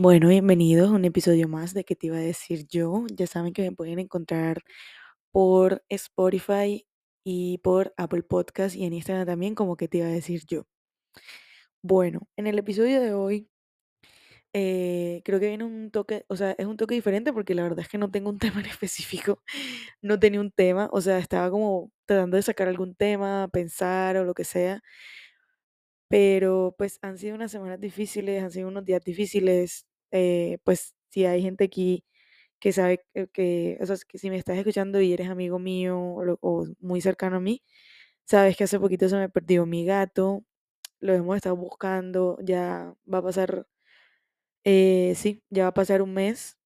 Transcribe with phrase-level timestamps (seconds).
[0.00, 3.04] Bueno, bienvenidos a un episodio más de ¿Qué te iba a decir yo?
[3.12, 4.62] Ya saben que me pueden encontrar
[5.32, 6.86] por Spotify
[7.24, 10.66] y por Apple Podcast y en Instagram también como ¿Qué te iba a decir yo?
[11.82, 13.48] Bueno, en el episodio de hoy
[14.52, 17.80] eh, creo que viene un toque, o sea, es un toque diferente porque la verdad
[17.80, 19.42] es que no tengo un tema en específico,
[20.02, 24.24] no tenía un tema, o sea, estaba como tratando de sacar algún tema, pensar o
[24.24, 24.82] lo que sea,
[26.08, 31.26] pero pues han sido unas semanas difíciles, han sido unos días difíciles, eh, pues si
[31.26, 32.04] hay gente aquí
[32.60, 35.98] que sabe que, que, o sea, que si me estás escuchando y eres amigo mío
[36.42, 37.62] o muy cercano a mí,
[38.26, 40.44] sabes que hace poquito se me perdió mi gato,
[41.00, 43.66] lo hemos estado buscando, ya va a pasar,
[44.64, 46.56] eh, sí, ya va a pasar un mes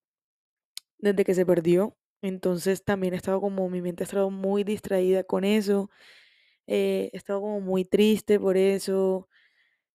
[0.99, 5.25] desde que se perdió, entonces también he estado como, mi mente ha estado muy distraída
[5.25, 5.91] con eso,
[6.67, 9.29] eh, he estado como muy triste por eso,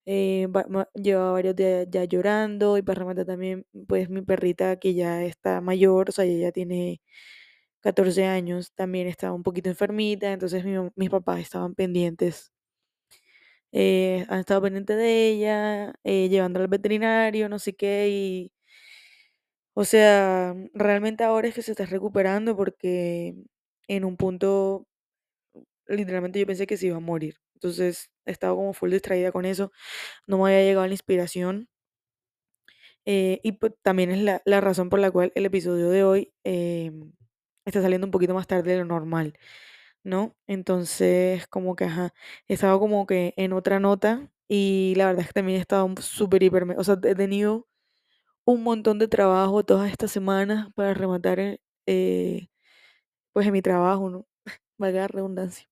[0.07, 0.47] eh,
[0.95, 5.61] llevaba varios días ya llorando y para rematar también, pues mi perrita que ya está
[5.61, 7.01] mayor, o sea, ella ya tiene
[7.82, 10.63] 14 años, también estaba un poquito enfermita, entonces
[10.98, 12.51] mis papás estaban pendientes,
[13.71, 18.51] eh, han estado pendientes de ella, eh, llevándola al veterinario, no sé qué, y,
[19.73, 23.35] o sea, realmente ahora es que se está recuperando porque
[23.87, 24.87] en un punto,
[25.87, 29.71] literalmente yo pensé que se iba a morir, entonces estaba como full distraída con eso,
[30.27, 31.70] no me había llegado la inspiración,
[33.05, 36.33] eh, y pues también es la, la razón por la cual el episodio de hoy
[36.43, 37.13] em,
[37.65, 39.37] está saliendo un poquito más tarde de lo normal.
[40.03, 40.35] ¿no?
[40.48, 42.13] Entonces, como que, ajá,
[42.48, 45.93] he estado como que en otra nota y la verdad es que también he estado
[46.01, 47.67] súper, hiper, o sea, he tenido
[48.45, 51.39] un montón de trabajo todas estas semanas para rematar,
[51.87, 52.49] eh,
[53.33, 54.27] pues, en mi trabajo, ¿no?
[54.79, 55.67] Valga la redundancia.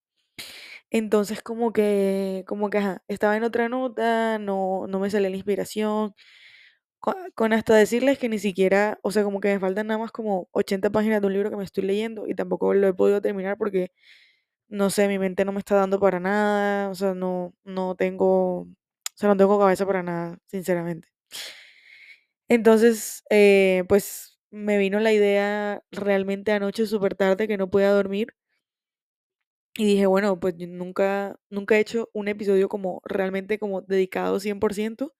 [0.95, 2.79] Entonces, como que, como que,
[3.09, 6.13] estaba en otra nota, no, no me salía la inspiración,
[6.99, 10.11] co- con hasta decirles que ni siquiera, o sea, como que me faltan nada más
[10.11, 13.21] como 80 páginas de un libro que me estoy leyendo y tampoco lo he podido
[13.21, 13.91] terminar porque
[14.69, 18.61] no sé, mi mente no me está dando para nada, o sea, no, no tengo,
[18.63, 18.67] o
[19.15, 21.09] sea, no tengo cabeza para nada, sinceramente.
[22.49, 28.33] Entonces, eh, pues me vino la idea realmente anoche súper tarde que no podía dormir
[29.77, 34.39] y dije, bueno, pues yo nunca, nunca he hecho un episodio como realmente como dedicado
[34.39, 35.13] 100%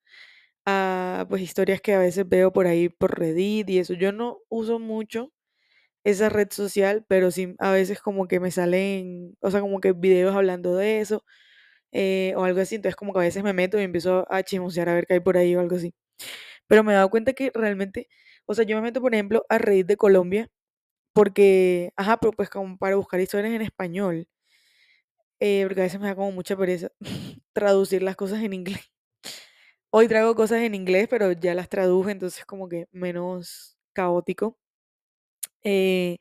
[0.66, 3.94] a pues historias que a veces veo por ahí por Reddit y eso.
[3.94, 5.32] Yo no uso mucho
[6.04, 9.92] esa red social, pero sí a veces como que me salen, o sea, como que
[9.92, 11.24] videos hablando de eso
[11.92, 14.88] eh, o algo así, entonces como que a veces me meto y empiezo a chismosear
[14.90, 15.94] a ver qué hay por ahí o algo así.
[16.68, 18.08] Pero me he dado cuenta que realmente,
[18.46, 20.48] o sea, yo me meto, por ejemplo, a Reddit de Colombia
[21.14, 24.28] porque, ajá, pero pues como para buscar historias en español,
[25.40, 26.90] eh, porque a veces me da como mucha pereza
[27.52, 28.92] traducir las cosas en inglés.
[29.90, 34.58] Hoy traigo cosas en inglés, pero ya las traduje, entonces como que menos caótico.
[35.64, 36.18] Eh,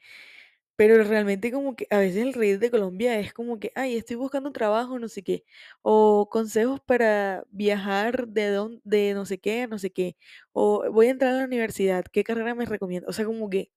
[0.78, 4.18] Pero realmente como que a veces el Reddit de Colombia es como que, ay, estoy
[4.18, 5.46] buscando trabajo, no sé qué,
[5.84, 10.18] o consejos para viajar de don, de no sé qué, a no sé qué,
[10.54, 13.08] o voy a entrar a la universidad, ¿qué carrera me recomienda?
[13.10, 13.72] O sea, como que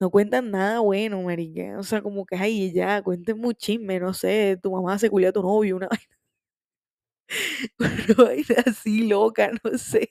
[0.00, 4.14] no cuentan nada bueno, marica, o sea, como que, ay, ya, cuenten un chisme, no
[4.14, 5.88] sé, tu mamá se culió a tu novio, una
[7.78, 10.10] vaina, una vaina así loca, no sé.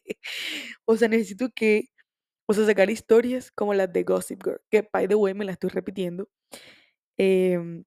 [0.86, 1.90] O sea, necesito que,
[2.48, 5.54] o sea, sacar historias como las de Gossip Girl, que, by the way, me la
[5.54, 6.30] estoy repitiendo.
[7.18, 7.86] em,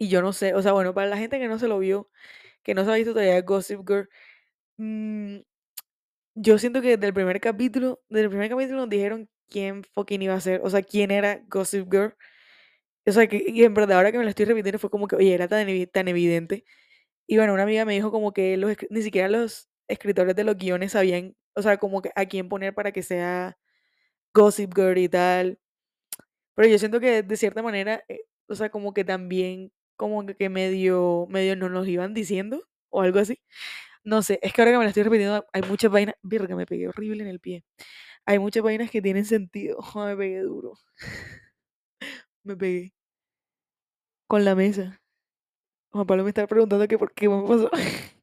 [0.00, 2.10] Y yo no sé, o sea, bueno, para la gente que no se lo vio,
[2.64, 4.08] que no se ha visto todavía Gossip Girl,
[4.78, 5.38] mm,
[6.34, 10.22] yo siento que desde el primer capítulo, desde el primer capítulo nos dijeron quién fucking
[10.22, 12.14] iba a ser, o sea, quién era Gossip Girl.
[13.06, 15.16] O sea, que, y en verdad ahora que me lo estoy repitiendo fue como que,
[15.16, 16.64] oye, era tan, tan evidente.
[17.28, 20.56] Y bueno, una amiga me dijo como que los, ni siquiera los escritores de los
[20.58, 23.58] guiones sabían, o sea, como que a quién poner para que sea
[24.34, 25.58] Gossip Girl y tal.
[26.54, 30.48] Pero yo siento que de cierta manera, eh, o sea, como que también, como que
[30.48, 33.40] medio, medio nos los iban diciendo, o algo así.
[34.04, 36.66] No sé, es que ahora que me la estoy repitiendo, hay muchas vainas, que me
[36.66, 37.64] pegué horrible en el pie.
[38.26, 39.78] Hay muchas vainas que tienen sentido.
[39.96, 40.74] me pegué duro.
[42.44, 42.92] Me pegué
[44.28, 45.00] con la mesa.
[45.92, 47.70] Juan Pablo me está preguntando que por qué me pasó.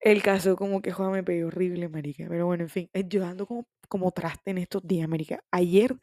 [0.00, 2.26] El caso, como que Juan me pegué horrible, marica.
[2.28, 5.42] Pero bueno, en fin, eh, yo ando como, como traste en estos días, marica.
[5.50, 5.96] Ayer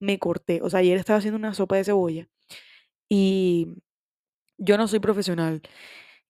[0.00, 2.28] me corté, o sea, ayer estaba haciendo una sopa de cebolla
[3.10, 3.76] y
[4.58, 5.62] yo no soy profesional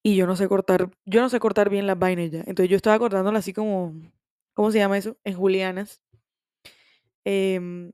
[0.02, 2.40] y yo no sé cortar, yo no sé cortar bien las vainas ya.
[2.40, 3.94] Entonces yo estaba cortándola así como,
[4.58, 5.16] ¿cómo se llama eso?
[5.24, 6.02] En julianas.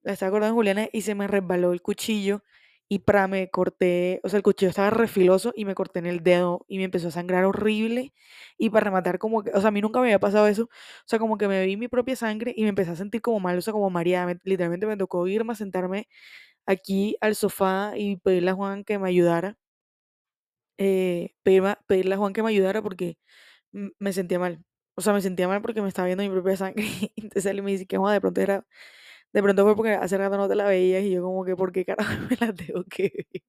[0.03, 2.43] la estaba cortando en julianas y se me resbaló el cuchillo
[2.89, 6.23] y para me corté, o sea, el cuchillo estaba refiloso y me corté en el
[6.23, 8.13] dedo y me empezó a sangrar horrible
[8.59, 10.69] y para rematar como que, o sea, a mí nunca me había pasado eso, o
[11.07, 13.57] sea, como que me vi mi propia sangre y me empecé a sentir como mal,
[13.59, 16.09] o sea, como mareada, me- literalmente me tocó irme a sentarme
[16.67, 19.59] aquí al sofá y pedirle a Juan que me ayudara,
[20.79, 23.19] eh, pedirle a Juan que me ayudara porque
[23.73, 24.65] me sentía mal.
[24.97, 26.87] O sea, me sentía mal porque me estaba viendo mi propia sangre.
[27.17, 28.67] Entonces él me dice que de pronto era,
[29.33, 31.73] de pronto fue porque hace rato no te la veías y yo como que, ¿por
[31.73, 33.43] qué carajo me la tengo que ver?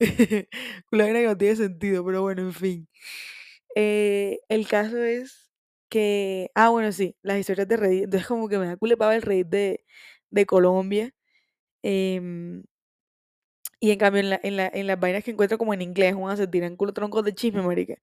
[0.92, 2.88] Verdad que no tiene sentido, pero bueno, en fin.
[3.76, 5.50] Eh, el caso es
[5.88, 9.22] que, ah, bueno, sí, las historias de Reddit, entonces como que me da culepaba el
[9.22, 9.84] Reddit de,
[10.30, 11.12] de Colombia.
[11.82, 12.64] em,
[13.80, 16.14] y en cambio, en, la, en, la, en las vainas que encuentro como en inglés,
[16.14, 17.96] Juan, se tiran culo troncos de chisme, marica.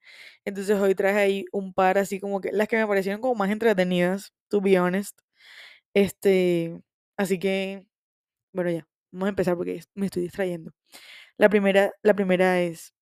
[0.45, 3.51] Entonces hoy traje ahí un par así como que, las que me parecieron como más
[3.51, 5.19] entretenidas, to be honest.
[5.93, 6.79] Este,
[7.17, 7.85] así que,
[8.53, 10.73] bueno, ya, vamos a empezar porque me estoy distrayendo.
[11.37, 12.93] La primera, la primera es,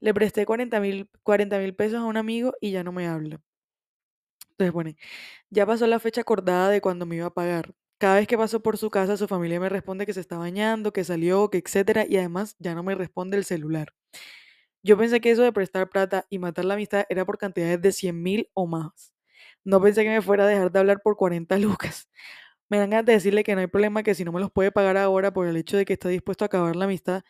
[0.00, 3.40] le presté 40 mil 40 mil pesos a un amigo y ya no me habla.
[4.52, 4.90] Entonces, bueno,
[5.50, 7.74] ya pasó la fecha acordada de cuando me iba a pagar.
[7.98, 10.92] Cada vez que paso por su casa, su familia me responde que se está bañando,
[10.92, 13.94] que salió, que etcétera, y además ya no me responde el celular.
[14.82, 17.92] Yo pensé que eso de prestar plata y matar la amistad era por cantidades de
[17.92, 19.12] 100 mil o más.
[19.64, 22.08] No pensé que me fuera a dejar de hablar por 40 lucas.
[22.70, 24.72] Me dan ganas de decirle que no hay problema, que si no me los puede
[24.72, 27.24] pagar ahora por el hecho de que está dispuesto a acabar la amistad.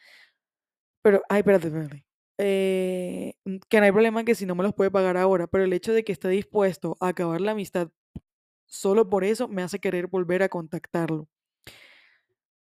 [1.03, 2.05] Pero, ay, espérate, espérate.
[2.39, 3.35] Eh,
[3.69, 5.93] que no hay problema que si no me los puede pagar ahora, pero el hecho
[5.93, 7.91] de que esté dispuesto a acabar la amistad
[8.75, 11.29] solo por eso me hace querer volver a contactarlo.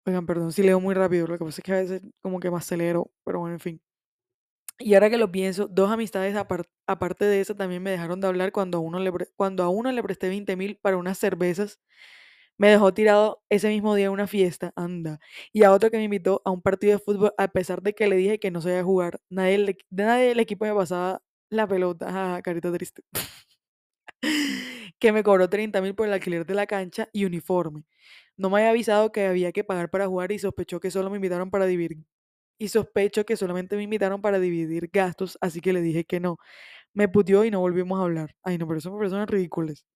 [0.07, 2.51] Oigan, perdón si leo muy rápido, lo que pasa es que a veces como que
[2.51, 3.81] me acelero, pero bueno, en fin.
[4.79, 8.27] Y ahora que lo pienso, dos amistades apar- aparte de esa también me dejaron de
[8.29, 11.81] hablar cuando a uno le, cuando a uno le presté 20 mil para unas cervezas.
[12.59, 15.21] Me dejó tirado ese mismo día a una fiesta, anda.
[15.53, 18.09] Y a otro que me invitó a un partido de fútbol a pesar de que
[18.09, 19.21] le dije que no sabía jugar.
[19.31, 19.59] Nadie,
[19.91, 22.41] de nadie del equipo me pasaba la pelota.
[22.45, 23.03] Carita triste.
[24.99, 27.85] Que me cobró 30 mil por el alquiler de la cancha y uniforme.
[28.37, 31.17] No me había avisado que había que pagar para jugar y sospechó que solo me
[31.17, 31.99] invitaron para dividir
[32.59, 36.39] y sospecho que solamente me invitaron para dividir gastos, así que le dije que no.
[36.95, 38.37] Me puteó y no volvimos a hablar.
[38.45, 39.87] Ay, no, pero me parecen ridículas.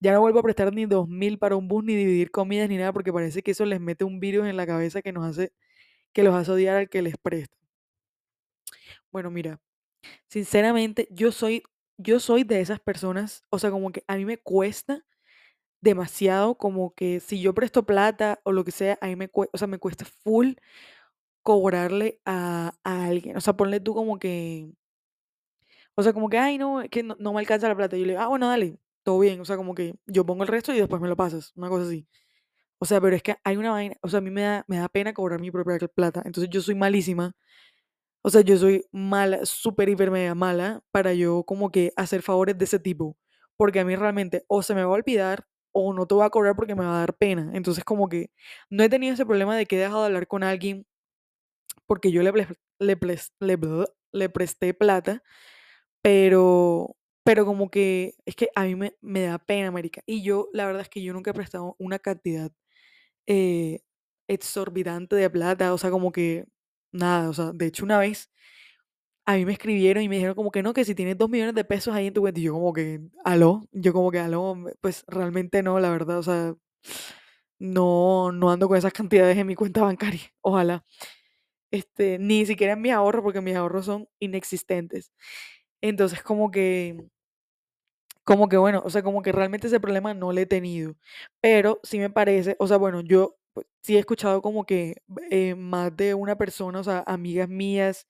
[0.00, 2.76] Ya no vuelvo a prestar ni dos mil para un bus, ni dividir comidas, ni
[2.78, 5.52] nada, porque parece que eso les mete un virus en la cabeza que nos hace,
[6.14, 7.56] que los hace odiar al que les presta.
[9.10, 9.60] Bueno, mira,
[10.28, 11.64] sinceramente, yo soy,
[12.02, 15.04] yo soy de esas personas, o sea, como que a mí me cuesta
[15.80, 19.50] demasiado, como que si yo presto plata o lo que sea, a mí me cuesta,
[19.54, 20.54] o sea, me cuesta full
[21.42, 23.36] cobrarle a, a alguien.
[23.36, 24.70] O sea, ponle tú como que,
[25.94, 27.96] o sea, como que, ay, no, es que no, me alcanza la plata.
[27.96, 29.40] Y yo le digo, ah, bueno, dale, todo bien.
[29.40, 31.86] O sea, como que yo pongo el resto y después me lo pasas, una cosa
[31.86, 32.06] así.
[32.78, 34.78] O sea, pero es que hay una vaina, o sea, a mí me da, me
[34.78, 36.22] da pena cobrar mi propia plata.
[36.24, 37.34] Entonces yo soy malísima.
[38.22, 42.58] O sea, yo soy mala, súper, hiper, mega mala para yo como que hacer favores
[42.58, 43.16] de ese tipo.
[43.56, 46.30] Porque a mí realmente o se me va a olvidar o no te voy a
[46.30, 47.50] cobrar porque me va a dar pena.
[47.54, 48.30] Entonces como que
[48.70, 50.86] no he tenido ese problema de que he dejado de hablar con alguien
[51.86, 52.32] porque yo le,
[54.28, 55.22] presté plata,
[56.02, 60.02] pero, pero como que es que a mí me, da pena, marica.
[60.06, 62.52] Y yo, la verdad es que yo nunca he prestado una cantidad
[63.26, 63.80] eh,
[64.28, 66.46] exorbitante de plata, o sea, como que
[66.92, 68.30] nada, o sea, de hecho una vez
[69.26, 71.54] a mí me escribieron y me dijeron como que no, que si tienes dos millones
[71.54, 74.56] de pesos ahí en tu cuenta, y yo como que, aló, yo como que, aló,
[74.80, 76.54] pues realmente no, la verdad, o sea,
[77.58, 80.84] no, no ando con esas cantidades en mi cuenta bancaria, ojalá.
[81.72, 85.12] Este, ni siquiera en mis ahorros, porque mis ahorros son inexistentes.
[85.82, 86.98] Entonces, como que,
[88.24, 90.94] como que bueno, o sea, como que realmente ese problema no lo he tenido.
[91.40, 94.96] Pero sí me parece, o sea, bueno, yo pues, sí he escuchado como que
[95.30, 98.06] eh, más de una persona, o sea, amigas mías,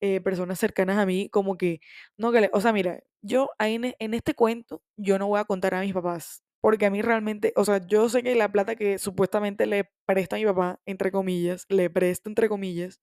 [0.00, 1.80] eh, personas cercanas a mí, como que,
[2.18, 5.28] no, que le- o sea, mira, yo ahí en, e- en este cuento, yo no
[5.28, 6.42] voy a contar a mis papás.
[6.60, 10.36] Porque a mí realmente, o sea, yo sé que la plata que supuestamente le presta
[10.36, 13.00] a mi papá, entre comillas, le presto entre comillas,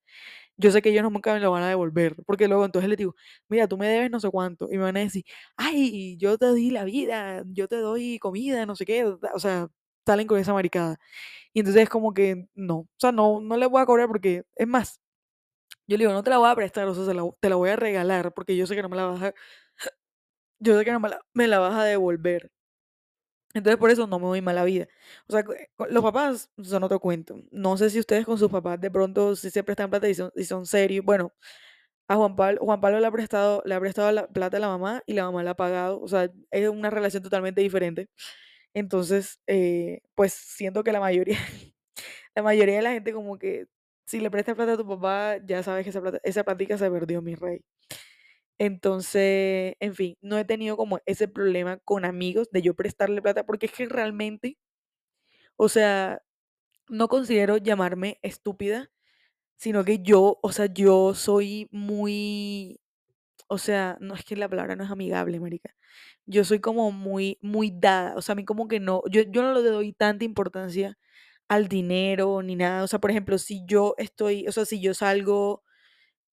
[0.57, 3.15] yo sé que ellos nunca me lo van a devolver, porque luego entonces les digo,
[3.49, 5.23] mira, tú me debes no sé cuánto, y me van a decir,
[5.57, 9.67] ay, yo te di la vida, yo te doy comida, no sé qué, o sea,
[10.05, 10.97] salen con esa maricada.
[11.53, 14.43] Y entonces es como que no, o sea, no, no le voy a cobrar porque,
[14.55, 15.01] es más,
[15.87, 17.55] yo le digo, no te la voy a prestar, o sea, se la- te la
[17.57, 19.33] voy a regalar, porque yo sé que no me la vas a,
[20.59, 22.51] yo sé que no me la, me la vas a devolver.
[23.53, 24.87] Entonces por eso no me doy mala vida.
[25.27, 25.55] O sea, con
[25.89, 27.35] los papás son otro cuento.
[27.51, 30.31] No sé si ustedes con sus papás de pronto si se prestan plata y son,
[30.35, 31.05] y son serios.
[31.05, 31.31] Bueno,
[32.09, 34.69] A Juan Pablo, Juan Pablo le ha prestado, le ha prestado la plata a la
[34.69, 36.01] mamá y la mamá le ha pagado.
[36.01, 38.09] O sea, es una relación totalmente diferente.
[38.73, 41.37] Entonces, eh, pues siento que la mayoría,
[42.35, 43.67] la mayoría de la gente como que
[44.07, 46.91] si le prestas plata a tu papá, ya sabes que esa plata, esa plática se
[46.91, 47.61] perdió, mi rey.
[48.59, 53.45] Entonces, en fin, no he tenido como ese problema con amigos de yo prestarle plata,
[53.45, 54.57] porque es que realmente,
[55.57, 56.21] o sea,
[56.89, 58.91] no considero llamarme estúpida,
[59.57, 62.79] sino que yo, o sea, yo soy muy,
[63.47, 65.75] o sea, no es que la palabra no es amigable, marica.
[66.25, 69.41] Yo soy como muy, muy dada, o sea, a mí como que no, yo, yo
[69.43, 70.97] no le doy tanta importancia
[71.49, 72.83] al dinero ni nada.
[72.83, 75.63] O sea, por ejemplo, si yo estoy, o sea, si yo salgo,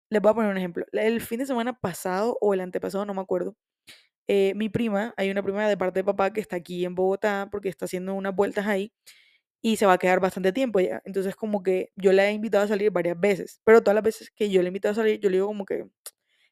[0.09, 0.85] les voy a poner un ejemplo.
[0.93, 3.55] El fin de semana pasado o el antepasado, no me acuerdo,
[4.27, 7.47] eh, mi prima, hay una prima de parte de papá que está aquí en Bogotá
[7.51, 8.91] porque está haciendo unas vueltas ahí
[9.61, 11.01] y se va a quedar bastante tiempo ya.
[11.05, 14.31] Entonces, como que yo la he invitado a salir varias veces, pero todas las veces
[14.35, 15.87] que yo le he invitado a salir, yo le digo como que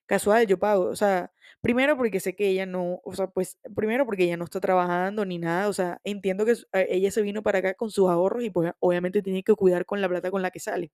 [0.07, 0.85] casual, yo pago.
[0.87, 1.31] O sea,
[1.65, 5.25] primero porque sé que ella no, o sea, pues, primero porque ella no está trabajando
[5.25, 5.67] ni nada.
[5.67, 8.71] O sea, entiendo que eh, ella se vino para acá con sus ahorros y pues
[8.79, 10.91] obviamente tiene que cuidar con la plata con la que sale.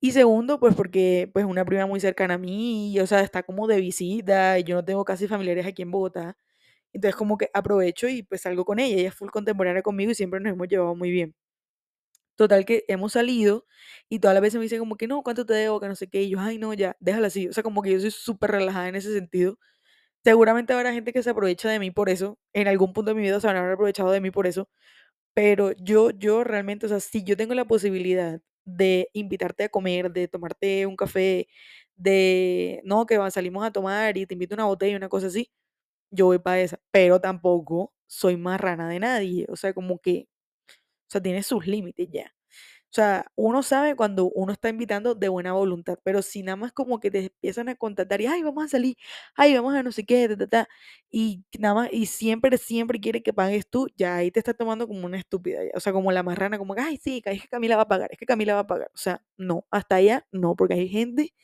[0.00, 3.42] Y segundo, pues porque pues una prima muy cercana a mí, y, o sea, está
[3.42, 6.36] como de visita y yo no tengo casi familiares aquí en Bogotá.
[6.92, 8.96] Entonces como que aprovecho y pues salgo con ella.
[8.96, 11.34] Ella es full contemporánea conmigo y siempre nos hemos llevado muy bien.
[12.38, 13.66] Total que hemos salido
[14.08, 15.80] y todas las veces me dicen como que no, ¿cuánto te debo?
[15.80, 16.22] Que no sé qué.
[16.22, 17.48] Y yo, ay, no, ya, déjala así.
[17.48, 19.58] O sea, como que yo soy súper relajada en ese sentido.
[20.24, 22.38] Seguramente habrá gente que se aprovecha de mí por eso.
[22.54, 24.68] En algún punto de mi vida se habrán aprovechado de mí por eso.
[25.34, 30.12] Pero yo, yo realmente, o sea, si yo tengo la posibilidad de invitarte a comer,
[30.12, 31.48] de tomarte un café,
[31.96, 35.50] de, no, que salimos a tomar y te invito una botella, una cosa así,
[36.10, 36.80] yo voy para esa.
[36.92, 39.46] Pero tampoco soy marrana de nadie.
[39.50, 40.28] O sea, como que,
[41.08, 42.32] o sea, tiene sus límites ya.
[42.90, 46.72] O sea, uno sabe cuando uno está invitando de buena voluntad, pero si nada más
[46.72, 48.96] como que te empiezan a contactar y, ay, vamos a salir,
[49.36, 50.68] ay, vamos a no sé qué, ta, ta, ta",
[51.10, 54.88] y nada más, y siempre, siempre quiere que pagues tú, ya ahí te está tomando
[54.88, 57.76] como una estúpida, O sea, como la marrana, como que, ay, sí, es que Camila
[57.76, 58.90] va a pagar, es que Camila va a pagar.
[58.94, 61.34] O sea, no, hasta allá no, porque hay gente,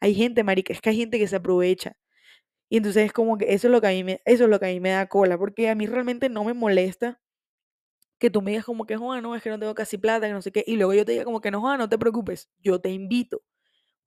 [0.00, 1.96] hay gente, marica, es que hay gente que se aprovecha.
[2.68, 4.60] Y entonces es como que eso es lo que a mí me, eso es lo
[4.60, 7.20] que a mí me da cola, porque a mí realmente no me molesta
[8.20, 10.34] que tú me digas como que, Juan, no, es que no tengo casi plata, que
[10.34, 12.50] no sé qué, y luego yo te diga como que, no, Juan, no te preocupes,
[12.60, 13.42] yo te invito.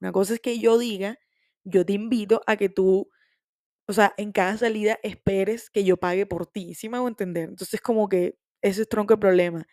[0.02, 1.20] Una cosa es que yo diga,
[1.66, 3.10] yo te invito a que tú,
[3.88, 7.50] o sea, en cada salida esperes que yo pague por ti, ¿sí me hago entender?
[7.50, 9.68] Entonces como que ese es tronco el problema.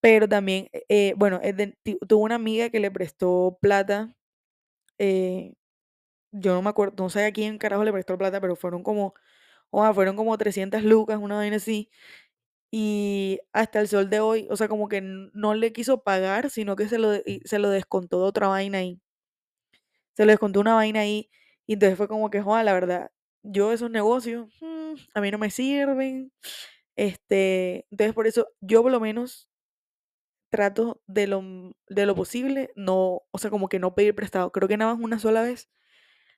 [0.00, 1.40] Pero también, eh, eh, bueno,
[2.08, 4.14] tuvo una amiga que le prestó plata,
[4.98, 5.54] eh,
[6.32, 9.14] yo no me acuerdo, no sé a quién carajo le prestó plata, pero fueron como,
[9.70, 11.90] o fueron como 300 lucas, una vaina así.
[12.72, 16.76] Y hasta el sol de hoy, o sea, como que no le quiso pagar, sino
[16.76, 17.12] que se lo,
[17.44, 19.00] se lo descontó de otra vaina ahí.
[20.14, 21.30] Se lo descontó una vaina ahí.
[21.66, 23.10] Y entonces fue como que, joder, la verdad,
[23.42, 26.32] yo esos negocios, mm, a mí no me sirven.
[26.96, 29.48] Este, entonces por eso yo por lo menos
[30.50, 34.50] trato de lo, m- de lo posible, no, o sea, como que no pedir prestado.
[34.52, 35.68] Creo que nada más una sola vez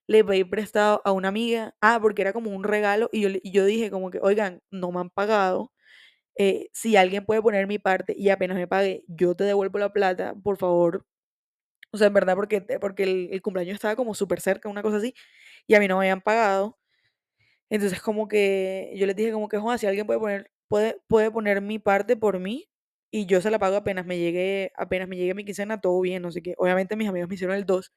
[0.09, 3.53] le pedí prestado a una amiga, ah, porque era como un regalo, y yo, y
[3.53, 5.73] yo dije como que, oigan, no me han pagado
[6.37, 9.93] eh, si alguien puede poner mi parte y apenas me pague, yo te devuelvo la
[9.93, 11.07] plata, por favor.
[11.93, 14.99] O sea, en verdad, porque, porque el, el cumpleaños estaba como súper cerca, una cosa
[14.99, 15.15] así,
[15.67, 16.79] y a mí no me habían pagado.
[17.71, 21.31] Entonces, como que yo les dije como que, Juan, si alguien puede poner, puede, puede
[21.31, 22.69] poner mi parte por mí
[23.11, 26.23] y yo se la pago apenas me llegue, apenas me llegue mi quincena, todo bien,
[26.23, 26.55] no sé qué.
[26.59, 27.93] Obviamente mis amigos me hicieron el 2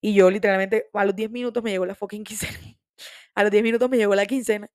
[0.00, 2.58] y yo literalmente a los 10 minutos me llegó la fucking quincena.
[3.34, 4.70] A los 10 minutos me llegó la quincena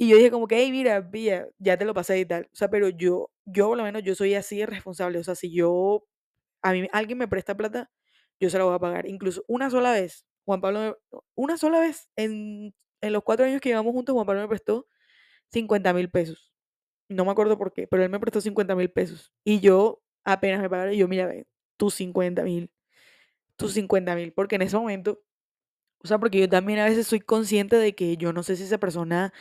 [0.00, 2.48] y yo dije como que, hey, mira, pilla, ya te lo pasé y tal.
[2.50, 5.18] O sea, pero yo, yo por lo menos, yo soy así de responsable.
[5.18, 6.06] O sea, si yo,
[6.62, 7.90] a mí alguien me presta plata,
[8.40, 9.06] yo se la voy a pagar.
[9.06, 10.98] Incluso una sola vez, Juan Pablo,
[11.34, 14.86] una sola vez, en, en los cuatro años que llevamos juntos, Juan Pablo me prestó
[15.52, 16.50] cincuenta mil pesos.
[17.10, 19.34] No me acuerdo por qué, pero él me prestó cincuenta mil pesos.
[19.44, 22.72] Y yo apenas me pagaron, y yo, mira, ve, tus cincuenta mil,
[23.56, 25.22] tus cincuenta mil, porque en ese momento
[26.02, 28.64] o sea, porque yo también a veces soy consciente de que yo no sé si
[28.64, 29.32] esa persona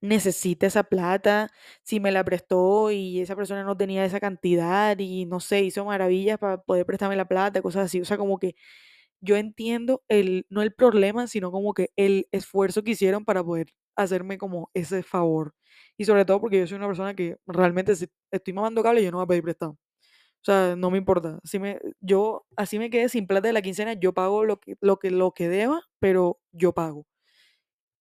[0.00, 1.50] necesita esa plata,
[1.82, 5.84] si me la prestó y esa persona no tenía esa cantidad y no sé, hizo
[5.84, 8.00] maravillas para poder prestarme la plata, cosas así.
[8.00, 8.54] O sea, como que
[9.20, 13.68] yo entiendo el, no el problema, sino como que el esfuerzo que hicieron para poder
[13.96, 15.54] hacerme como ese favor.
[15.96, 17.92] Y sobre todo porque yo soy una persona que realmente
[18.32, 19.78] estoy mamando cable, yo no voy a pedir prestado.
[20.42, 21.38] O sea, no me importa.
[21.44, 24.76] Si me, yo, así me quedé sin plata de la quincena, yo pago lo que,
[24.80, 27.06] lo que, lo que deba, pero yo pago.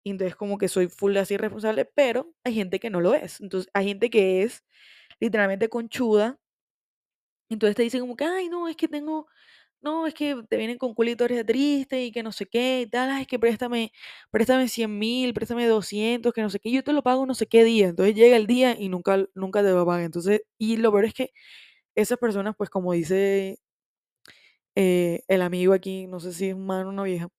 [0.03, 3.41] Y entonces como que soy full así responsable, pero hay gente que no lo es.
[3.41, 4.63] Entonces hay gente que es
[5.19, 6.39] literalmente conchuda.
[7.49, 9.27] Entonces te dicen como que, ay, no, es que tengo,
[9.81, 12.87] no, es que te vienen con culito eres triste y que no sé qué y
[12.89, 13.91] tal, es que préstame,
[14.31, 17.47] préstame 100 mil, préstame 200, que no sé qué, yo te lo pago no sé
[17.47, 17.87] qué día.
[17.89, 20.05] Entonces llega el día y nunca, nunca te lo pagan.
[20.05, 21.31] Entonces, y lo peor es que
[21.97, 23.59] esas personas, pues como dice
[24.75, 27.29] eh, el amigo aquí, no sé si es un o una vieja,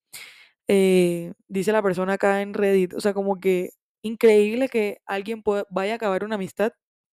[0.67, 3.71] eh, dice la persona acá en Reddit, o sea, como que
[4.03, 6.73] increíble que alguien vaya a acabar una amistad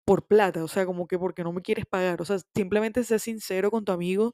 [0.06, 3.20] por plata, o sea, como que porque no me quieres pagar, o sea, simplemente sé
[3.20, 4.34] sincero con tu amigo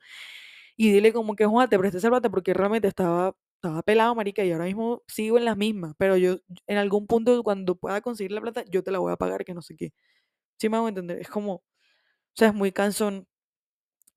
[0.78, 4.44] y dile como que, Juan, te presté esa plata porque realmente estaba, estaba pelado, marica,
[4.46, 6.38] y ahora mismo sigo en las mismas, pero yo
[6.68, 9.54] en algún punto cuando pueda conseguir la plata, yo te la voy a pagar, que
[9.56, 9.94] no sé qué.
[10.60, 11.64] Sí me hago entender, es como,
[12.38, 13.28] sea, es muy cansón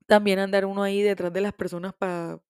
[0.06, 2.40] también andar uno ahí detrás de las personas para,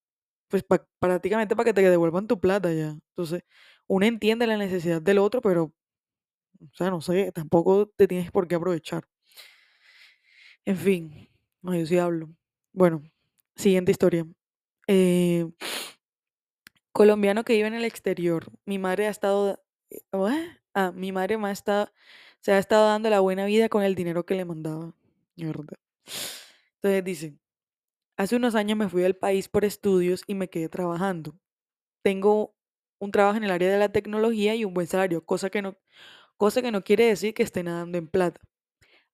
[0.48, 2.90] pues pa- prácticamente para que te devuelvan tu plata ya.
[3.10, 3.44] Entonces,
[3.88, 5.64] uno entiende la necesidad del otro, pero,
[6.62, 9.04] o sea, no sé, tampoco te tienes por qué aprovechar.
[10.64, 11.28] En fin,
[11.62, 12.28] no, yo sí hablo.
[12.72, 13.02] Bueno,
[13.56, 14.26] siguiente historia.
[14.88, 15.46] Eh,
[16.92, 18.46] colombiano que vive en el exterior.
[18.64, 19.60] Mi madre ha estado,
[19.92, 20.56] eh.
[20.74, 21.90] Ah, mi madre me ha estado,
[22.40, 24.94] se ha estado dando la buena vida con el dinero que le mandaba.
[25.44, 25.76] Mierda.
[26.82, 27.38] Entonces dice,
[28.18, 31.36] hace unos años me fui del país por estudios y me quedé trabajando.
[32.04, 32.54] Tengo
[33.00, 35.76] un trabajo en el área de la tecnología y un buen salario, cosa que no,
[36.38, 38.40] cosa que no quiere decir que esté nadando en plata.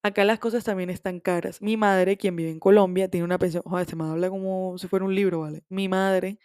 [0.02, 1.62] Acá las cosas también están caras.
[1.62, 4.88] Mi madre, quien vive en Colombia, tiene una pensión, joder, se me habla como si
[4.88, 5.64] fuera un libro, ¿vale?
[5.68, 6.38] Mi madre,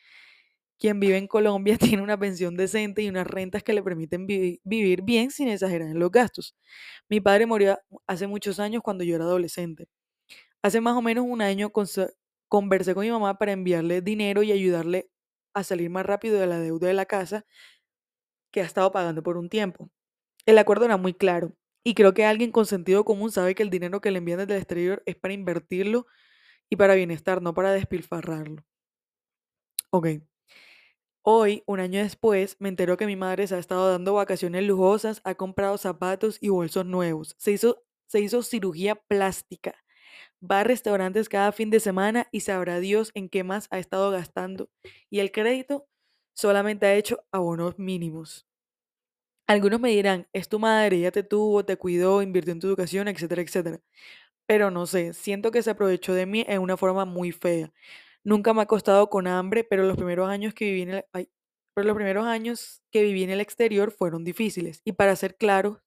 [0.82, 4.62] quien vive en Colombia, tiene una pensión decente y unas rentas que le permiten vivi-
[4.66, 6.58] vivir bien sin exagerar en los gastos.
[7.10, 9.88] Mi padre murió hace muchos años cuando yo era adolescente.
[10.64, 11.72] Hace más o menos un año
[12.50, 15.10] conversé con mi mamá para enviarle dinero y ayudarle
[15.54, 17.46] a salir más rápido de la deuda de la casa
[18.52, 19.90] que ha estado pagando por un tiempo.
[20.46, 23.70] El acuerdo era muy claro y creo que alguien con sentido común sabe que el
[23.72, 26.08] dinero que le envían desde el exterior es para invertirlo
[26.70, 28.64] y para bienestar, no para despilfarrarlo.
[29.92, 30.22] Ok.
[31.24, 35.22] Hoy, un año después, me enteró que mi madre se ha estado dando vacaciones lujosas,
[35.24, 39.76] ha comprado zapatos y bolsos nuevos, se hizo, se hizo cirugía plástica,
[40.42, 44.12] va a restaurantes cada fin de semana y sabrá Dios en qué más ha estado
[44.12, 44.70] gastando.
[45.10, 45.88] Y el crédito
[46.36, 48.48] solamente ha hecho abonos mínimos.
[49.48, 53.08] Algunos me dirán, es tu madre, ella te tuvo, te cuidó, invirtió en tu educación,
[53.08, 53.82] etcétera, etcétera.
[54.48, 57.74] Pero no sé, siento que se aprovechó de mí en una forma muy fea.
[58.24, 61.30] Nunca me ha costado con hambre, pero los primeros años que viví en el, ay,
[61.76, 64.82] los primeros años que viví en el exterior fueron difíciles.
[64.86, 65.82] Y para ser claro,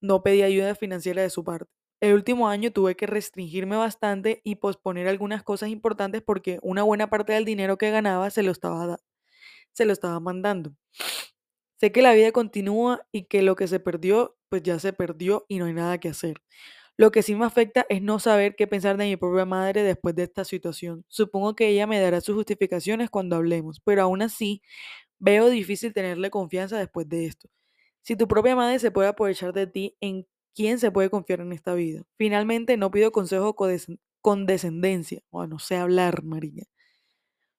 [0.00, 1.70] no pedí ayuda financiera de su parte.
[2.00, 7.10] El último año tuve que restringirme bastante y posponer algunas cosas importantes porque una buena
[7.10, 8.98] parte del dinero que ganaba se lo estaba,
[9.74, 10.74] se lo estaba mandando.
[11.80, 15.44] Sé que la vida continúa y que lo que se perdió, pues ya se perdió
[15.48, 16.42] y no hay nada que hacer.
[16.98, 20.16] Lo que sí me afecta es no saber qué pensar de mi propia madre después
[20.16, 21.04] de esta situación.
[21.08, 24.62] Supongo que ella me dará sus justificaciones cuando hablemos, pero aún así
[25.18, 27.48] veo difícil tenerle confianza después de esto.
[28.02, 31.52] Si tu propia madre se puede aprovechar de ti, ¿en quién se puede confiar en
[31.52, 32.04] esta vida?
[32.18, 35.22] Finalmente, no pido consejo condesc- condescendencia.
[35.30, 36.64] Bueno, no sé hablar, María.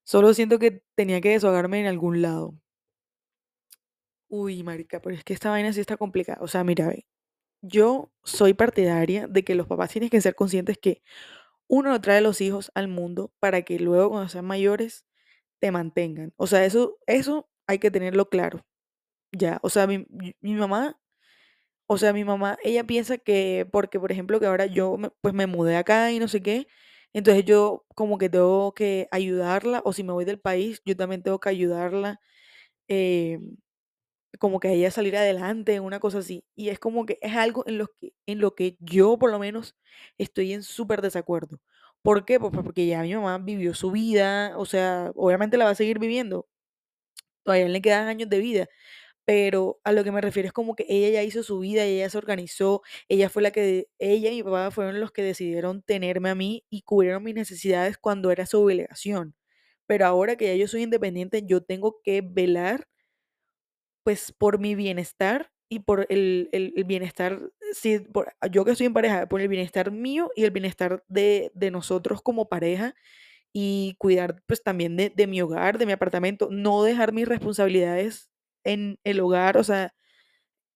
[0.03, 2.53] Solo siento que tenía que desahogarme en algún lado.
[4.27, 6.39] Uy, marica, pero es que esta vaina sí está complicada.
[6.41, 7.05] O sea, mira, ve,
[7.61, 11.01] yo soy partidaria de que los papás tienen que ser conscientes que
[11.67, 15.05] uno no trae los hijos al mundo para que luego cuando sean mayores
[15.59, 16.33] te mantengan.
[16.37, 18.65] O sea, eso, eso hay que tenerlo claro.
[19.33, 20.07] Ya, o sea, mi,
[20.41, 20.99] mi- mamá,
[21.87, 25.33] o sea, mi mamá, ella piensa que porque, por ejemplo, que ahora yo me- pues
[25.33, 26.67] me mudé acá y no sé qué,
[27.13, 31.23] entonces yo como que tengo que ayudarla, o si me voy del país, yo también
[31.23, 32.19] tengo que ayudarla.
[32.89, 33.39] eh,
[34.39, 36.45] como que ella salir adelante, una cosa así.
[36.55, 39.39] Y es como que es algo en lo que, en lo que yo por lo
[39.39, 39.75] menos
[40.17, 41.61] estoy en súper desacuerdo.
[42.01, 42.39] ¿Por qué?
[42.39, 45.99] Pues porque ya mi mamá vivió su vida, o sea, obviamente la va a seguir
[45.99, 46.47] viviendo,
[47.43, 48.67] todavía le quedan años de vida,
[49.25, 52.09] pero a lo que me refiero es como que ella ya hizo su vida, ella
[52.09, 56.29] se organizó, ella fue la que, ella y mi papá fueron los que decidieron tenerme
[56.29, 59.35] a mí y cubrieron mis necesidades cuando era su obligación.
[59.87, 62.87] Pero ahora que ya yo soy independiente, yo tengo que velar
[64.03, 67.39] pues por mi bienestar y por el, el- bienestar,
[67.73, 71.51] sí, por, yo que estoy en pareja, por el bienestar mío y el bienestar de,
[71.55, 72.95] de nosotros como pareja
[73.53, 78.29] y cuidar pues también de, de mi hogar, de mi apartamento, no dejar mis responsabilidades
[78.65, 79.93] en el hogar, o sea,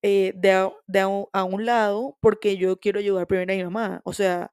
[0.02, 3.56] eh, de, a, de a un a un lado porque yo quiero ayudar primero a
[3.56, 4.52] mi mamá, o sea,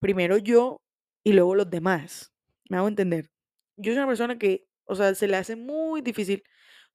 [0.00, 0.82] primero yo
[1.24, 2.32] y luego los demás,
[2.70, 3.30] me hago entender.
[3.76, 6.44] Yo soy una persona que, o sea, se le hace muy difícil,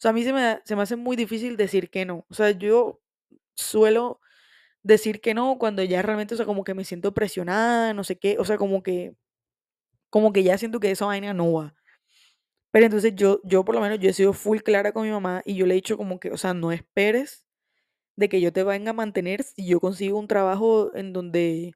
[0.01, 2.51] sea, a mí se me, se me hace muy difícil decir que no, o sea,
[2.51, 3.01] yo
[3.55, 4.19] suelo
[4.83, 8.17] decir que no cuando ya realmente, o sea, como que me siento presionada, no sé
[8.19, 9.15] qué, o sea, como que,
[10.09, 11.75] como que ya siento que esa vaina no va.
[12.71, 15.41] Pero entonces yo, yo por lo menos, yo he sido full clara con mi mamá
[15.45, 17.45] y yo le he dicho como que, o sea, no esperes
[18.17, 21.73] de que yo te venga a mantener si yo consigo un trabajo en donde,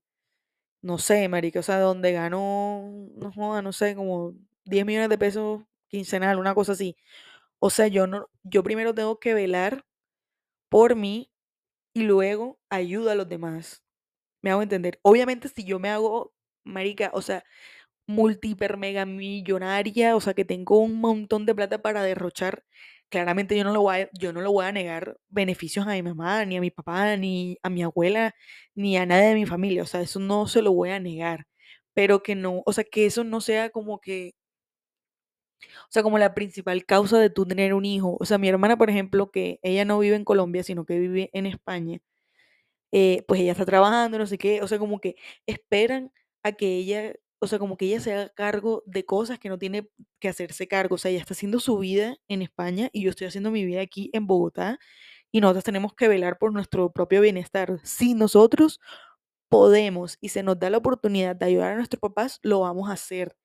[0.81, 4.33] no sé, marica, o sea, donde gano, no joda, no sé, como
[4.65, 6.97] 10 millones de pesos quincenal, una cosa así.
[7.65, 9.83] O sea, yo no, yo primero tengo que velar
[10.69, 11.31] por mí
[11.93, 13.83] y luego ayudo a los demás.
[14.43, 14.99] Me hago entender.
[15.03, 16.33] Obviamente, si yo me hago,
[16.65, 17.43] marica, o sea,
[18.07, 22.63] multiper mega millonaria, o sea, que tengo un montón de plata para derrochar,
[23.09, 26.03] claramente yo no lo voy a, yo no lo voy a negar beneficios a mi
[26.03, 28.35] mamá, ni a mi papá, ni a mi abuela,
[28.75, 31.47] ni a nadie de mi familia, o sea, eso no se lo voy a negar,
[31.93, 34.33] pero que no, o sea, que eso no sea como que,
[35.83, 38.17] o sea, como la principal causa de tú tener un hijo.
[38.19, 41.29] O sea, mi hermana, por ejemplo, que ella no vive en Colombia, sino que vive
[41.33, 41.99] en España,
[42.91, 46.11] eh, pues ella está trabajando, no sé qué, o sea, como que esperan
[46.43, 49.57] a que ella, o sea, como que ella se haga cargo de cosas que no
[49.59, 53.09] tiene que hacerse cargo, o sea, ella está haciendo su vida en España y yo
[53.09, 54.79] estoy haciendo mi vida aquí en Bogotá
[55.31, 57.79] y nosotros tenemos que velar por nuestro propio bienestar.
[57.83, 58.79] Si nosotros
[59.49, 62.93] podemos y se nos da la oportunidad de ayudar a nuestros papás, lo vamos a
[62.93, 63.35] hacer.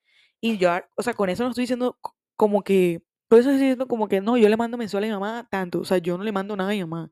[0.43, 1.99] Y yo, o sea, con eso no estoy diciendo
[2.37, 5.13] como que, por eso estoy diciendo como que no, yo le mando mensual a mi
[5.13, 7.11] mamá tanto, o sea, yo no le mando nada a mi mamá.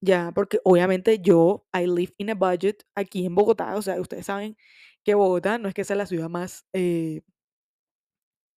[0.00, 4.26] Ya, porque obviamente yo, I live in a budget aquí en Bogotá, o sea, ustedes
[4.26, 4.56] saben
[5.04, 7.22] que Bogotá no es que sea la ciudad más, eh,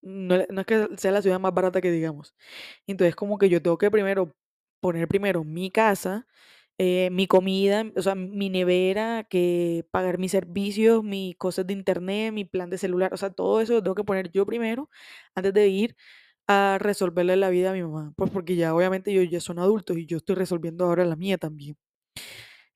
[0.02, 2.36] no, no es que sea la ciudad más barata que digamos.
[2.88, 4.34] Entonces, como que yo tengo que primero
[4.82, 6.28] poner primero mi casa,
[6.84, 12.34] eh, mi comida, o sea, mi nevera, que pagar mis servicios, mis cosas de internet,
[12.34, 14.90] mi plan de celular, o sea, todo eso lo tengo que poner yo primero
[15.36, 15.96] antes de ir
[16.48, 18.14] a resolverle la vida a mi mamá.
[18.18, 21.38] Pues porque ya obviamente yo ya son adultos y yo estoy resolviendo ahora la mía
[21.38, 21.78] también.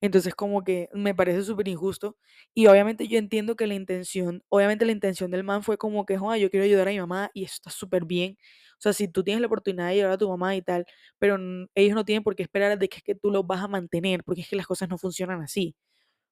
[0.02, 2.18] Entonces como que me parece súper injusto
[2.54, 6.18] y obviamente yo entiendo que la intención, obviamente la intención del man fue como que,
[6.18, 8.38] joder, yo quiero ayudar a mi mamá y eso está súper bien.
[8.78, 10.86] O sea, si tú tienes la oportunidad de ayudar a tu mamá y tal,
[11.20, 11.38] pero
[11.76, 14.24] ellos no tienen por qué esperar de que es que tú los vas a mantener,
[14.24, 15.76] porque es que las cosas no funcionan así.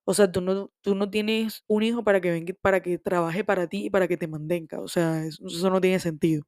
[0.06, 3.44] O sea, tú no, tú no tienes un hijo para que venga, para que trabaje
[3.46, 4.82] para ti y para que te mantenga.
[4.82, 6.44] O sea, eso, eso no tiene sentido.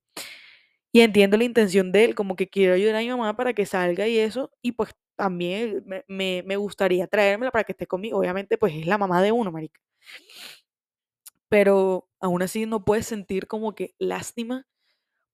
[0.92, 3.66] Y entiendo la intención de él, como que quiero ayudar a mi mamá para que
[3.66, 8.20] salga y eso, y pues también me, me, me gustaría traérmela para que esté conmigo.
[8.20, 9.80] Obviamente, pues es la mamá de uno, marica.
[11.50, 14.66] Pero aún así no puedes sentir como que lástima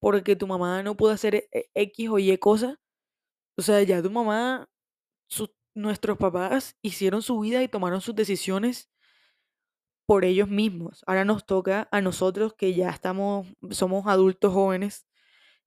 [0.01, 2.79] porque tu mamá no pudo hacer e- e- X o Y cosa.
[3.57, 4.69] O sea, ya tu mamá,
[5.75, 8.89] nuestros papás hicieron su vida y tomaron sus decisiones
[10.05, 11.03] por ellos mismos.
[11.07, 15.05] Ahora nos toca a nosotros que ya estamos, somos adultos jóvenes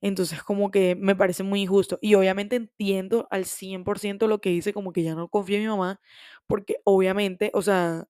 [0.02, 1.98] Entonces, como que me parece muy injusto.
[2.02, 5.68] Y obviamente entiendo al 100% lo que dice, como que ya no confío en mi
[5.70, 6.00] mamá,
[6.48, 8.06] porque obviamente, o sea,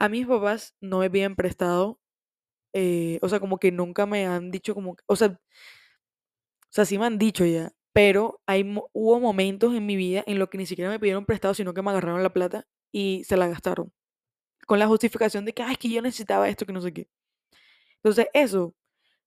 [0.00, 2.00] a mis papás no me piden prestado,
[2.72, 5.38] eh, o sea, como que nunca me han dicho como, o sea, o
[6.70, 10.48] sea, sí me han dicho ya, pero hay, hubo momentos en mi vida en los
[10.48, 13.48] que ni siquiera me pidieron prestado, sino que me agarraron la plata y se la
[13.48, 13.92] gastaron,
[14.66, 17.08] con la justificación de que, ay, es que yo necesitaba esto, que no sé qué.
[17.96, 18.74] Entonces, eso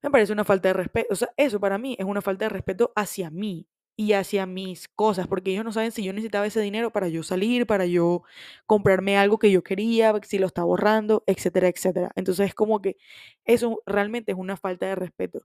[0.01, 1.08] me parece una falta de respeto.
[1.12, 3.67] O sea, eso para mí es una falta de respeto hacia mí
[4.01, 7.21] y hacia mis cosas, porque ellos no saben si yo necesitaba ese dinero para yo
[7.23, 8.23] salir, para yo
[8.65, 12.11] comprarme algo que yo quería, si lo estaba borrando, etcétera, etcétera.
[12.15, 12.97] Entonces, es como que
[13.45, 15.43] eso realmente es una falta de respeto.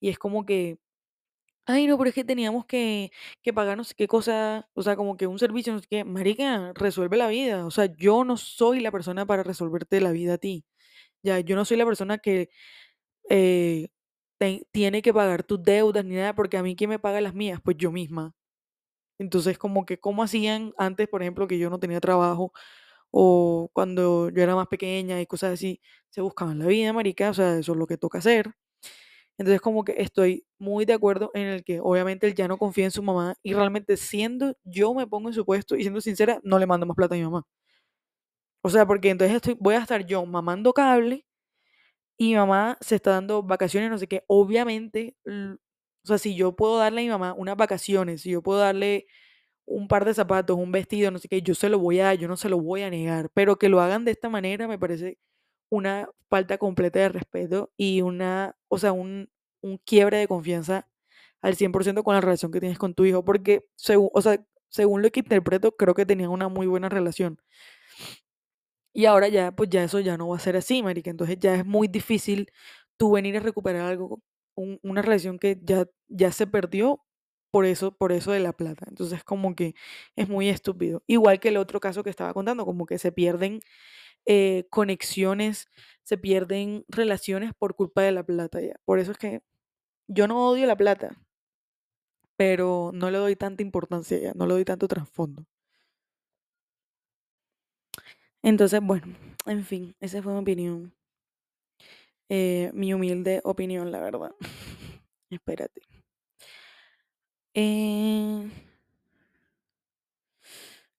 [0.00, 0.78] Y es como que,
[1.66, 3.12] ay, no, pero es que teníamos que,
[3.42, 6.04] que pagar no sé qué cosa, o sea, como que un servicio, no.
[6.06, 7.66] Marica, resuelve la vida.
[7.66, 10.64] O sea, yo no soy la persona para resolverte la vida a ti.
[11.22, 12.50] Ya, yo no soy la persona que
[13.30, 13.88] eh,
[14.72, 17.60] tiene que pagar tus deudas ni nada, porque a mí quién me paga las mías,
[17.62, 18.34] pues yo misma.
[19.18, 22.52] Entonces, como que, ¿cómo hacían antes, por ejemplo, que yo no tenía trabajo
[23.10, 27.34] o cuando yo era más pequeña y cosas así, se buscaban la vida, marica, o
[27.34, 28.54] sea, eso es lo que toca hacer.
[29.38, 32.84] Entonces, como que estoy muy de acuerdo en el que obviamente él ya no confía
[32.84, 36.40] en su mamá y realmente siendo yo me pongo en su puesto y siendo sincera,
[36.44, 37.44] no le mando más plata a mi mamá.
[38.64, 41.24] O sea, porque entonces estoy, voy a estar yo mamando cable
[42.18, 44.24] y mi mamá se está dando vacaciones, no sé qué.
[44.28, 48.58] Obviamente, o sea, si yo puedo darle a mi mamá unas vacaciones, si yo puedo
[48.60, 49.06] darle
[49.66, 52.18] un par de zapatos, un vestido, no sé qué, yo se lo voy a dar,
[52.18, 53.30] yo no se lo voy a negar.
[53.34, 55.18] Pero que lo hagan de esta manera me parece
[55.70, 59.30] una falta completa de respeto y una, o sea, un,
[59.62, 60.88] un quiebre de confianza
[61.42, 63.24] al 100% con la relación que tienes con tu hijo.
[63.24, 67.38] Porque, según, o sea, según lo que interpreto, creo que tenían una muy buena relación.
[68.92, 71.10] Y ahora ya, pues ya eso ya no va a ser así, marica.
[71.10, 72.52] Entonces ya es muy difícil
[72.98, 74.20] tú venir a recuperar algo,
[74.54, 77.02] un- una relación que ya, ya se perdió
[77.50, 78.86] por eso, por eso de la plata.
[78.88, 79.74] Entonces como que
[80.16, 81.02] es muy estúpido.
[81.06, 83.60] Igual que el otro caso que estaba contando, como que se pierden
[84.26, 85.68] eh, conexiones,
[86.04, 88.76] se pierden relaciones por culpa de la plata ya.
[88.84, 89.42] Por eso es que
[90.08, 91.16] yo no odio la plata,
[92.36, 95.46] pero no le doy tanta importancia ya, no le doy tanto trasfondo.
[98.42, 99.06] Entonces, bueno,
[99.46, 100.92] en fin, esa fue mi opinión.
[102.28, 104.34] eh, mi humilde opinión, la verdad.
[105.30, 105.82] Espérate.
[107.54, 108.48] Eh,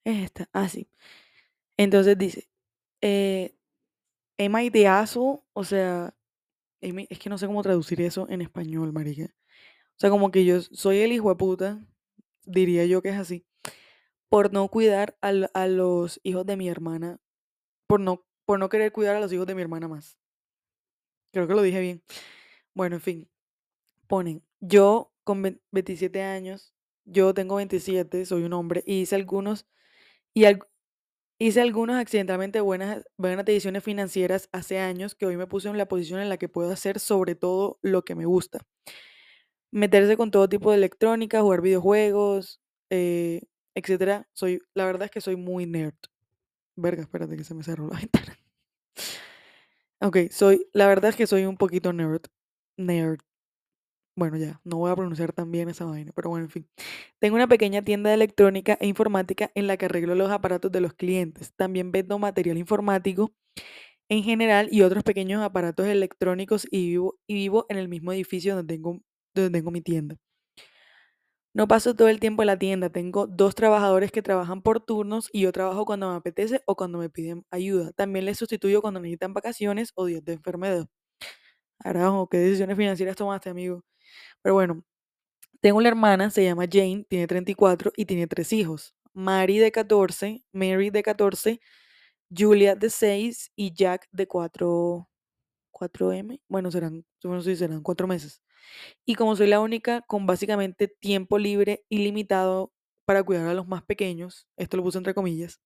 [0.04, 0.50] es esta.
[0.54, 0.88] Ah, sí.
[1.78, 2.50] Entonces dice,
[3.02, 3.56] eh,
[4.40, 4.72] am I?
[5.54, 6.16] O sea,
[6.82, 9.26] es que no sé cómo traducir eso en español, marica.
[9.26, 11.86] O sea, como que yo soy el hijo de puta,
[12.46, 13.46] diría yo que es así,
[14.30, 17.20] por no cuidar a, los hijos de mi hermana,
[17.94, 20.18] por no, por no querer cuidar a los hijos de mi hermana más.
[21.32, 22.04] Creo que lo dije bien.
[22.74, 23.30] Bueno, en fin,
[24.08, 26.74] ponen, yo con ve- 27 años,
[27.06, 29.68] yo tengo 27, soy un hombre, y hice algunos,
[30.34, 30.46] y
[31.40, 35.88] hice algunas accidentalmente buenas, buenas decisiones financieras hace años que hoy me puse en la
[35.88, 38.62] posición en la que puedo hacer sobre todo lo que me gusta.
[39.72, 43.42] Meterse con todo tipo de electrónica, jugar videojuegos, eh,
[43.76, 44.28] etcétera.
[44.34, 45.96] Soy, la verdad es que soy muy nerd.
[46.76, 48.38] Verga, espérate que se me cerró la ventana.
[50.02, 52.22] Ok, soy, la verdad es que soy un poquito nerd.
[52.78, 53.20] Nerd.
[54.16, 56.70] Bueno, ya, no voy a pronunciar tan bien esa vaina, pero bueno, en fin.
[57.20, 60.82] Tengo una pequeña tienda de electrónica e informática en la que arreglo los aparatos de
[60.82, 61.54] los clientes.
[61.56, 63.34] También vendo material informático
[64.10, 68.56] en general y otros pequeños aparatos electrónicos y vivo, y vivo en el mismo edificio
[68.56, 69.02] donde tengo,
[69.36, 70.18] donde tengo mi tienda.
[71.56, 75.30] No paso todo el tiempo en la tienda, tengo dos trabajadores que trabajan por turnos
[75.32, 77.92] y yo trabajo cuando me apetece o cuando me piden ayuda.
[77.94, 80.88] También les sustituyo cuando necesitan vacaciones o días de enfermedad.
[81.80, 83.84] Carajo, ¿qué decisiones financieras tomaste, amigo?
[84.44, 84.84] Pero bueno,
[85.62, 88.96] tengo una hermana, se llama Jane, tiene 34 y tiene tres hijos.
[89.14, 91.62] Mary de 14, Mary de 14,
[92.36, 95.10] Julia de 6 y Jack de 4,
[95.72, 96.42] 4M.
[96.50, 98.42] Bueno, serán, bueno, sí, serán 4 meses.
[99.06, 102.74] Y como soy la única con básicamente tiempo libre ilimitado
[103.06, 105.62] para cuidar a los más pequeños, esto lo puse entre comillas,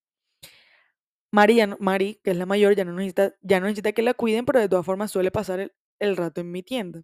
[1.32, 1.78] Mari, no-
[2.24, 4.70] que es la mayor, ya no, necesita, ya no necesita que la cuiden, pero de
[4.70, 7.04] todas formas suele pasar el, el rato en mi tienda.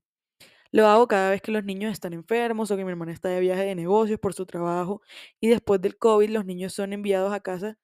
[0.71, 3.41] Lo hago cada vez que los niños están enfermos o que mi hermana está de
[3.41, 5.01] viaje de negocios por su trabajo
[5.41, 7.77] y después del COVID los niños son enviados a casa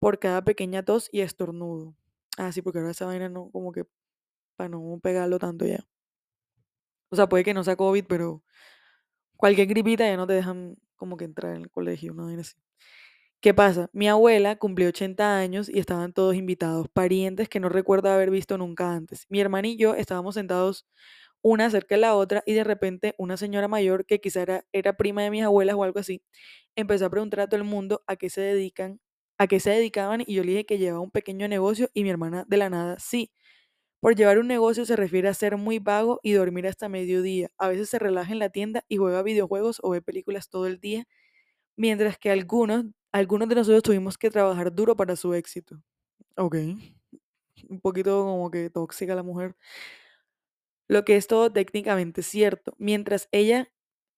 [0.00, 1.96] por cada pequeña tos y estornudo.
[2.38, 3.86] Ah, sí, porque ahora esa vaina no, como que
[4.56, 5.86] para no pegarlo tanto ya.
[7.12, 8.42] O sea, puede que no sea COVID, pero
[9.36, 12.56] cualquier gripita ya no te dejan como que entrar en el colegio, una vaina así.
[13.40, 13.90] ¿Qué pasa?
[13.92, 18.58] Mi abuela cumplió 80 años y estaban todos invitados, parientes que no recuerdo haber visto
[18.58, 19.26] nunca antes.
[19.30, 20.86] Mi hermana y yo estábamos sentados
[21.42, 24.94] una cerca de la otra y de repente una señora mayor que quizá era, era
[24.96, 26.22] prima de mis abuelas o algo así,
[26.76, 29.00] empezó a preguntar a todo el mundo a qué se dedican,
[29.38, 32.10] a qué se dedicaban y yo le dije que llevaba un pequeño negocio y mi
[32.10, 33.32] hermana de la nada, sí.
[34.02, 37.50] Por llevar un negocio se refiere a ser muy vago y dormir hasta mediodía.
[37.56, 40.80] A veces se relaja en la tienda y juega videojuegos o ve películas todo el
[40.80, 41.06] día,
[41.76, 45.82] mientras que algunos, algunos de nosotros tuvimos que trabajar duro para su éxito.
[46.36, 46.56] Ok.
[47.68, 49.56] Un poquito como que tóxica la mujer.
[50.88, 52.74] Lo que es todo técnicamente cierto.
[52.78, 53.70] Mientras ella,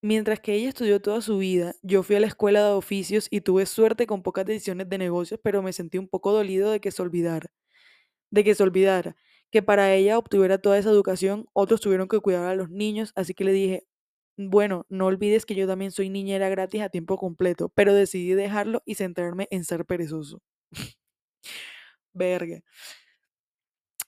[0.03, 3.40] mientras que ella estudió toda su vida, yo fui a la escuela de oficios y
[3.42, 6.90] tuve suerte con pocas decisiones de negocios, pero me sentí un poco dolido de que
[6.90, 7.51] se olvidara,
[8.31, 9.16] de que se olvidara
[9.55, 13.35] que para ella obtuviera toda esa educación, otros tuvieron que cuidar a los niños, así
[13.35, 13.85] que le dije,
[14.37, 18.83] bueno, no olvides que yo también soy niñera gratis a tiempo completo, pero decidí dejarlo
[18.85, 20.43] y centrarme en ser perezoso.
[22.14, 22.62] Verga.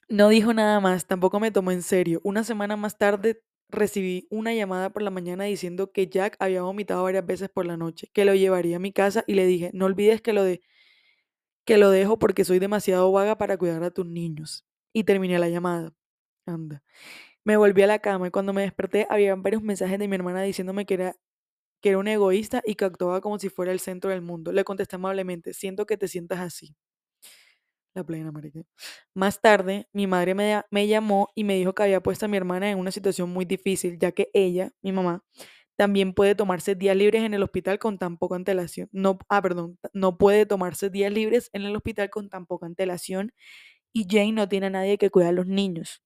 [0.09, 2.21] No dijo nada más, tampoco me tomó en serio.
[2.25, 7.03] Una semana más tarde recibí una llamada por la mañana diciendo que Jack había vomitado
[7.05, 9.87] varias veces por la noche, que lo llevaría a mi casa y le dije, no
[9.87, 10.63] olvides que lo, de
[11.67, 14.66] que lo dejo porque soy demasiado vaga para cuidar a tus niños.
[14.97, 15.93] Y terminé la llamada.
[16.47, 16.83] Anda.
[17.45, 20.41] Me volví a la cama y cuando me desperté había varios mensajes de mi hermana
[20.43, 21.17] diciéndome que era,
[21.83, 24.53] que era un egoísta y que actuaba como si fuera el centro del mundo.
[24.53, 26.77] Le contesté amablemente, siento que te sientas así.
[27.95, 28.61] La plena, marica.
[29.15, 32.37] Más tarde, mi madre me, me llamó y me dijo que había puesto a mi
[32.37, 35.25] hermana en una situación muy difícil, ya que ella, mi mamá,
[35.77, 38.89] también puede tomarse días libres en el hospital con tan poca antelación.
[38.93, 43.33] No, ah, perdón, no puede tomarse días libres en el hospital con tan poca antelación
[43.97, 46.03] y Jane no tiene a nadie que cuide a los niños.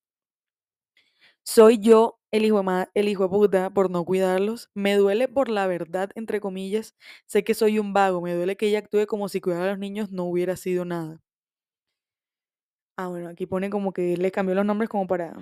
[1.44, 2.62] Soy yo el hijo
[2.94, 4.70] el hijo de puta por no cuidarlos.
[4.74, 6.94] Me duele por la verdad, entre comillas.
[7.26, 8.22] Sé que soy un vago.
[8.22, 11.20] Me duele que ella actúe como si cuidar a los niños no hubiera sido nada.
[12.96, 15.34] Ah, bueno, aquí pone como que le cambió los nombres como para,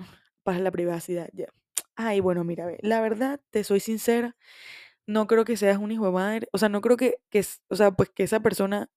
[0.43, 1.47] para la privacidad, ya.
[1.95, 4.37] Ay, bueno, mira, ve, la verdad, te soy sincera,
[5.07, 7.75] no creo que seas un hijo de madre, o sea, no creo que, que, o
[7.75, 8.89] sea, pues que esa persona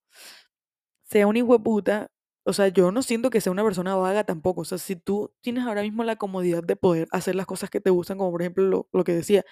[1.05, 2.11] sea un hijo de puta,
[2.45, 5.33] o sea, yo no siento que sea una persona vaga tampoco, o sea, si tú
[5.43, 8.43] tienes ahora mismo la comodidad de poder hacer las cosas que te gustan, como por
[8.43, 9.45] ejemplo lo, lo que decía,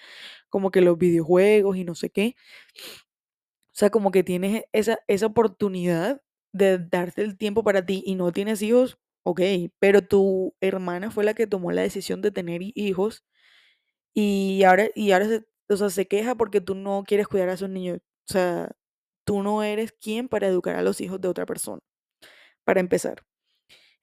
[0.49, 2.35] como que los videojuegos y no sé qué,
[3.73, 6.21] o sea, como que tienes esa, esa oportunidad
[6.53, 9.41] de darte el tiempo para ti y no tienes hijos, ok,
[9.79, 13.23] pero tu hermana fue la que tomó la decisión de tener hijos
[14.13, 17.53] y ahora, y ahora se, o sea, se queja porque tú no quieres cuidar a
[17.53, 17.99] esos niños.
[18.29, 18.71] O sea,
[19.25, 21.81] tú no eres quien para educar a los hijos de otra persona,
[22.71, 23.23] para empezar.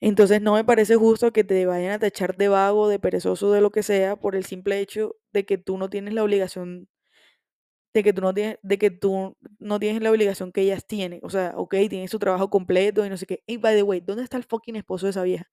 [0.01, 3.63] Entonces no me parece justo que te vayan a tachar de vago, de perezoso, de
[3.63, 6.89] lo que sea, por el simple hecho de que tú no tienes la obligación
[7.95, 11.21] de que tú no tienes, de que tú no tienes la obligación que ellas tienen.
[11.23, 13.43] O sea, ok, tiene su trabajo completo y no sé qué.
[13.47, 15.47] Y by the way, ¿dónde está el fucking esposo de esa vieja?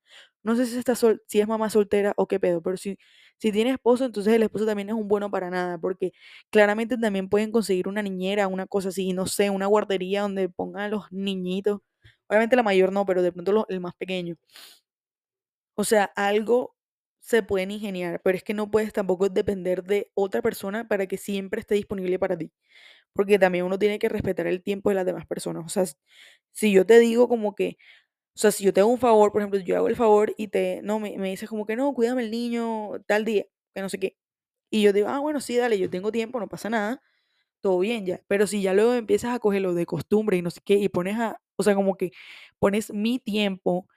[0.44, 2.98] No sé si está sol, si es mamá soltera o qué pedo, pero si,
[3.40, 6.12] si tiene esposo, entonces el esposo también es un bueno para nada, porque
[6.52, 10.84] claramente también pueden conseguir una niñera, una cosa así, no sé, una guardería donde pongan
[10.84, 11.80] a los niñitos.
[12.30, 14.36] Obviamente la mayor no, pero de pronto lo- el más pequeño.
[15.76, 16.76] O sea, algo
[17.20, 21.18] se pueden ingeniar, pero es que no puedes tampoco depender de otra persona para que
[21.18, 22.52] siempre esté disponible para ti
[23.14, 25.66] porque también uno tiene que respetar el tiempo de las demás personas.
[25.66, 25.86] O sea,
[26.54, 27.78] si yo te digo como que,
[28.36, 30.50] o sea, si yo te hago un favor, por ejemplo, yo hago el favor y
[30.50, 33.90] te, no, me, me dices como que no, cuídame el niño tal día, que no
[33.90, 34.18] sé qué.
[34.72, 37.02] Y yo digo, ah, bueno, sí, dale, yo tengo tiempo, no pasa nada,
[37.62, 38.22] todo bien ya.
[38.28, 41.18] Pero si ya luego empiezas a cogerlo de costumbre y no sé qué, y pones
[41.20, 42.12] a, o sea, como que
[42.60, 43.88] pones mi tiempo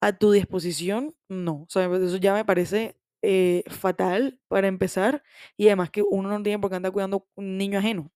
[0.00, 1.62] a tu disposición, no.
[1.62, 5.22] O sea, pues, eso ya me parece eh, fatal para empezar.
[5.56, 8.10] Y además que uno no tiene por qué andar cuidando un niño ajeno.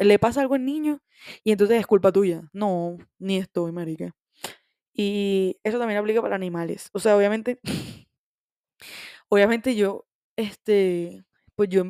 [0.00, 1.02] Le pasa algo al niño
[1.44, 2.42] y entonces es culpa tuya.
[2.52, 4.14] No, ni estoy, marica.
[4.92, 6.90] Y eso también aplica para animales.
[6.92, 7.60] O sea, obviamente,
[9.28, 11.84] obviamente yo, este, pues yo,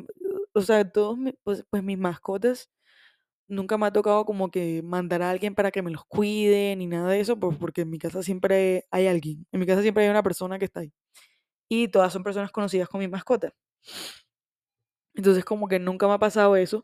[0.53, 2.69] o sea, todos, pues, pues mis mascotas,
[3.49, 6.87] nunca me ha tocado como que mandar a alguien para que me los cuide ni
[6.87, 9.45] nada de eso, pues porque en mi casa siempre hay alguien.
[9.51, 10.93] En mi casa siempre hay una persona que está ahí.
[11.69, 13.53] y todas son personas conocidas con mi mascota.
[15.15, 16.83] Entonces como que nunca me ha pasado eso,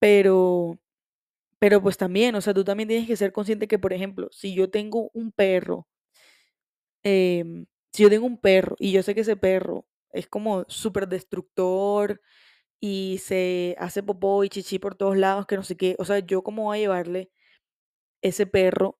[0.00, 0.78] pero,
[1.58, 4.54] pero pues también, o sea, tú también tienes que ser consciente que, por ejemplo, si
[4.54, 5.88] yo tengo un perro,
[7.02, 11.08] em, si yo tengo un perro y yo sé que ese perro es como súper
[11.08, 12.20] destructor
[12.80, 16.20] y se hace popó y chichi por todos lados, que no sé qué, o sea,
[16.20, 17.30] yo cómo voy a llevarle
[18.22, 18.98] ese perro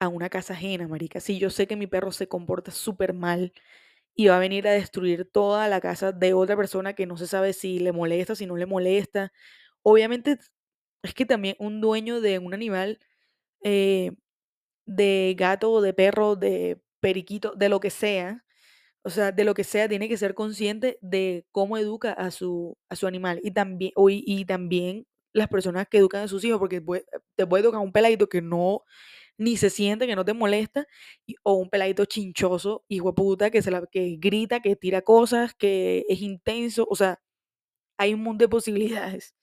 [0.00, 3.52] a una casa ajena, marica, si yo sé que mi perro se comporta súper mal
[4.16, 7.26] y va a venir a destruir toda la casa de otra persona que no se
[7.28, 9.32] sabe si le molesta, si no le molesta.
[9.82, 10.38] Obviamente
[11.02, 13.00] es que también un dueño de un animal,
[13.64, 14.12] eh,
[14.86, 18.44] de gato, de perro, de periquito, de lo que sea,
[19.04, 22.76] o sea, de lo que sea, tiene que ser consciente de cómo educa a su,
[22.88, 23.40] a su animal.
[23.42, 27.04] Y también, y, y también las personas que educan a sus hijos, porque puede-
[27.36, 28.82] te puede tocar un peladito que no
[29.38, 30.86] ni se siente, que no te molesta,
[31.44, 35.54] o un peladito chinchoso, hijo de puta, que, se la, que grita, que tira cosas,
[35.54, 37.20] que es intenso, o sea,
[37.98, 39.34] hay un mundo de posibilidades.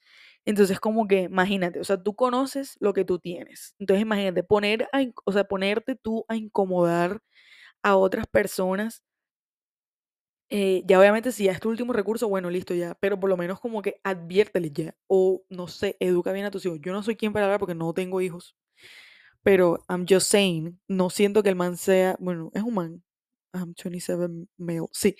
[0.45, 3.75] Entonces, como que, imagínate, o sea, tú conoces lo que tú tienes.
[3.79, 7.21] Entonces, imagínate, poner a o sea, ponerte tú a incomodar
[7.83, 9.03] a otras personas,
[10.49, 13.37] eh, ya obviamente si ya es tu último recurso, bueno, listo ya, pero por lo
[13.37, 16.79] menos como que adviérteles ya, o no sé, educa bien a tus hijos.
[16.81, 18.55] Yo no soy quien para hablar porque no tengo hijos,
[19.43, 23.03] Pero I'm just saying, no siento que el man sea, bueno, es un man.
[23.53, 24.87] I'm 27 male.
[24.91, 25.15] Sí,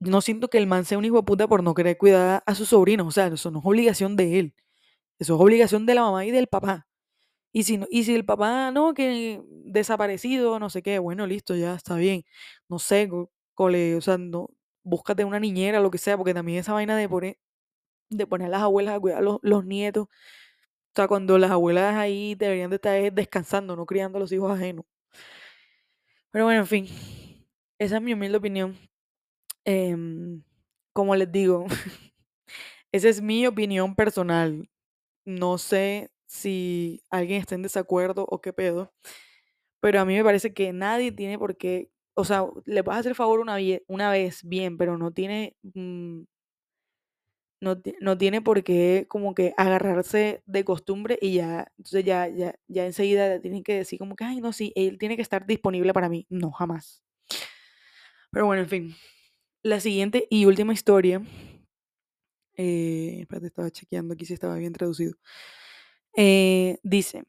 [0.00, 2.54] no siento que el man sea un hijo de puta por no querer cuidar a
[2.54, 3.06] sus sobrinos.
[3.08, 4.54] O sea, eso no es obligación de él.
[5.18, 6.86] Eso es obligación de la mamá y del papá.
[7.52, 11.74] Y si, y si el papá, no, que desaparecido, no sé qué, bueno, listo, ya
[11.74, 12.24] está bien.
[12.68, 14.50] No sé, co- cole, o sea, no,
[14.86, 17.38] búscate una niñera, lo que sea, porque también esa vaina de poner,
[18.10, 20.06] de poner a las abuelas a cuidar a los, los nietos.
[20.06, 20.10] O
[20.96, 24.50] sea, cuando las abuelas ahí deberían de estar es descansando, no criando a los hijos
[24.50, 24.86] ajenos.
[26.30, 26.86] Pero bueno, en fin,
[27.78, 28.76] esa es mi humilde opinión.
[29.64, 30.42] Em,
[30.92, 31.66] como les digo,
[32.92, 34.68] esa es mi opinión personal.
[35.24, 38.92] No sé si alguien está en desacuerdo o qué pedo,
[39.80, 43.00] pero a mí me parece que nadie tiene por qué, o sea, le vas a
[43.00, 43.56] hacer favor una,
[43.88, 46.22] una vez, bien, pero no tiene, mm,
[48.00, 52.86] no tiene por qué como que agarrarse de costumbre y ya, entonces ya, ya, ya
[52.86, 55.92] enseguida le tienen que decir como que, ay, no, sí, él tiene que estar disponible
[55.92, 56.26] para mí.
[56.30, 57.02] No, jamás.
[58.30, 58.94] Pero bueno, en fin.
[59.62, 61.22] La siguiente y última historia,
[62.56, 65.14] eh, espérate, estaba chequeando aquí si estaba bien traducido.
[66.16, 67.24] Eh, dice,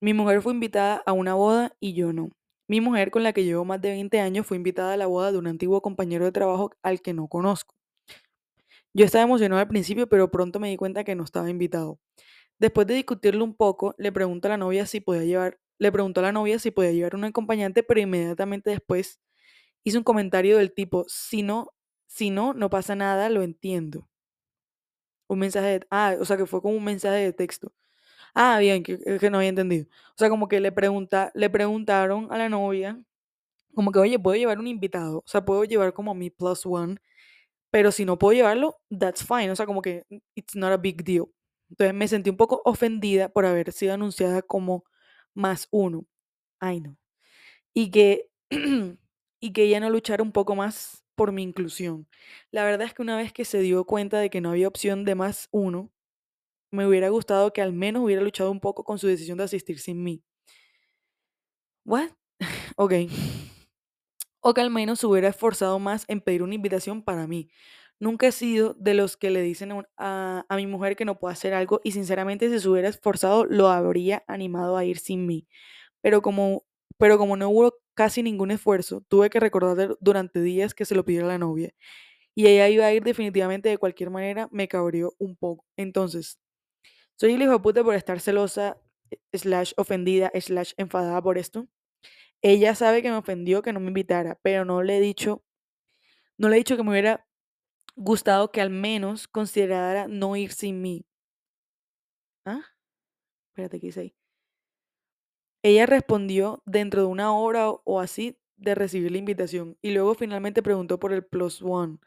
[0.00, 2.30] mi mujer fue invitada a una boda y yo no.
[2.68, 5.32] Mi mujer, con la que llevo más de 20 años, fue invitada a la boda
[5.32, 7.74] de un antiguo compañero de trabajo al que no conozco.
[8.94, 11.98] Yo estaba emocionado al principio, pero pronto me di cuenta que no estaba invitado.
[12.58, 16.20] Después de discutirlo un poco, le pregunto a la novia si podía llevar, le preguntó
[16.20, 19.20] a la novia si podía llevar un acompañante, pero inmediatamente después
[19.84, 21.72] hizo un comentario del tipo, si no,
[22.08, 24.08] si no, no pasa nada, lo entiendo.
[25.28, 27.72] Un mensaje de, ah, o sea, que fue como un mensaje de texto.
[28.36, 28.98] Ah, bien, que,
[29.30, 29.86] no había entendido.
[30.10, 33.00] O sea, como que le pregunta, le preguntaron a la novia
[33.74, 36.96] como que, oye, puedo llevar un invitado, o sea, puedo llevar como mi plus one,
[37.70, 40.04] pero si no puedo llevarlo, that's fine, o sea, como que
[40.36, 41.26] it's not a big deal.
[41.70, 44.84] Entonces me sentí un poco ofendida por haber sido anunciada como
[45.34, 46.06] más uno.
[46.60, 46.96] Ay, no.
[47.74, 48.30] Y que,
[49.40, 52.08] y que ella no luchara un poco más por mi inclusión.
[52.50, 55.04] La verdad es que una vez que se dio cuenta de que no había opción
[55.04, 55.90] de más uno,
[56.74, 59.78] me hubiera gustado que al menos hubiera luchado un poco con su decisión de asistir
[59.78, 60.22] sin mí.
[61.84, 62.10] ¿What?
[62.76, 62.92] ok.
[64.40, 67.48] O que al menos se hubiera esforzado más en pedir una invitación para mí.
[68.00, 71.32] Nunca he sido de los que le dicen a, a, mi mujer que no puede
[71.32, 75.46] hacer algo y sinceramente si se hubiera esforzado lo habría animado a ir sin mí.
[76.02, 76.64] Pero como,
[76.98, 81.04] pero como no hubo casi ningún esfuerzo, tuve que recordar durante días que se lo
[81.04, 81.72] pidió la novia.
[82.34, 85.64] Y ella iba a ir definitivamente de cualquier manera, me cabrió un poco.
[85.76, 86.38] Entonces,
[87.16, 88.78] soy el hijo de puta por estar celosa,
[89.32, 91.68] slash ofendida, slash enfadada por esto.
[92.42, 95.42] Ella sabe que me ofendió que no me invitara, pero no le he dicho,
[96.38, 97.26] no le he dicho que me hubiera
[97.96, 101.06] gustado que al menos considerara no ir sin mí.
[102.44, 102.62] ¿Ah?
[103.50, 104.14] Espérate, ¿qué hice ahí?
[105.62, 110.62] Ella respondió dentro de una hora o así de recibir la invitación y luego finalmente
[110.62, 111.98] preguntó por el plus one.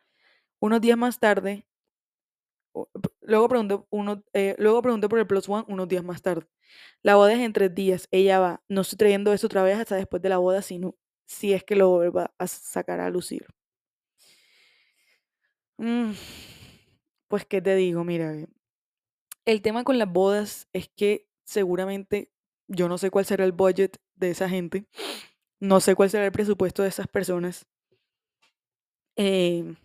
[0.60, 1.66] Unos días más tarde,
[3.22, 6.48] luego preguntó, uno, eh, luego preguntó por el plus one unos días más tarde.
[7.02, 8.08] La boda es en tres días.
[8.12, 8.64] Ella va.
[8.68, 10.96] No estoy trayendo eso otra vez hasta después de la boda, sino
[11.26, 13.46] si es que lo vuelva a sacar a lucir.
[15.78, 16.14] Mm,
[17.28, 18.04] pues, ¿qué te digo?
[18.04, 18.34] Mira,
[19.46, 22.32] el tema con las bodas es que seguramente
[22.68, 24.88] yo no sé cuál será el budget de esa gente.
[25.60, 27.66] No sé cuál será el presupuesto de esas personas.
[29.16, 29.76] Eh,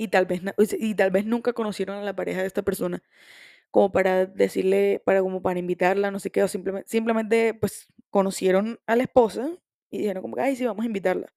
[0.00, 0.40] y, tal vez,
[0.78, 3.02] y tal vez nunca conocieron a la pareja de esta persona
[3.70, 8.80] como para decirle, para como para invitarla, no sé qué, o simplemente, simplemente pues conocieron
[8.86, 9.50] a la esposa
[9.90, 11.32] y dijeron como, ay, sí, vamos a invitarla.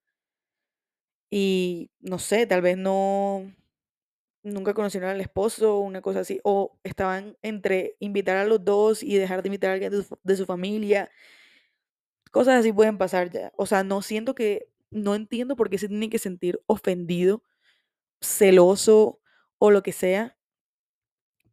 [1.29, 3.51] Y no sé, tal vez no,
[4.43, 9.17] nunca conocieron al esposo, una cosa así, o estaban entre invitar a los dos y
[9.17, 11.11] dejar de invitar a alguien de su, de su familia.
[12.31, 13.51] Cosas así pueden pasar ya.
[13.57, 17.43] O sea, no siento que, no entiendo por qué se tiene que sentir ofendido,
[18.23, 19.21] celoso
[19.59, 20.37] o lo que sea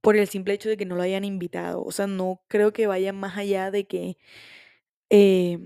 [0.00, 1.82] por el simple hecho de que no lo hayan invitado.
[1.84, 4.16] O sea, no creo que vaya más allá de que,
[5.10, 5.58] eh,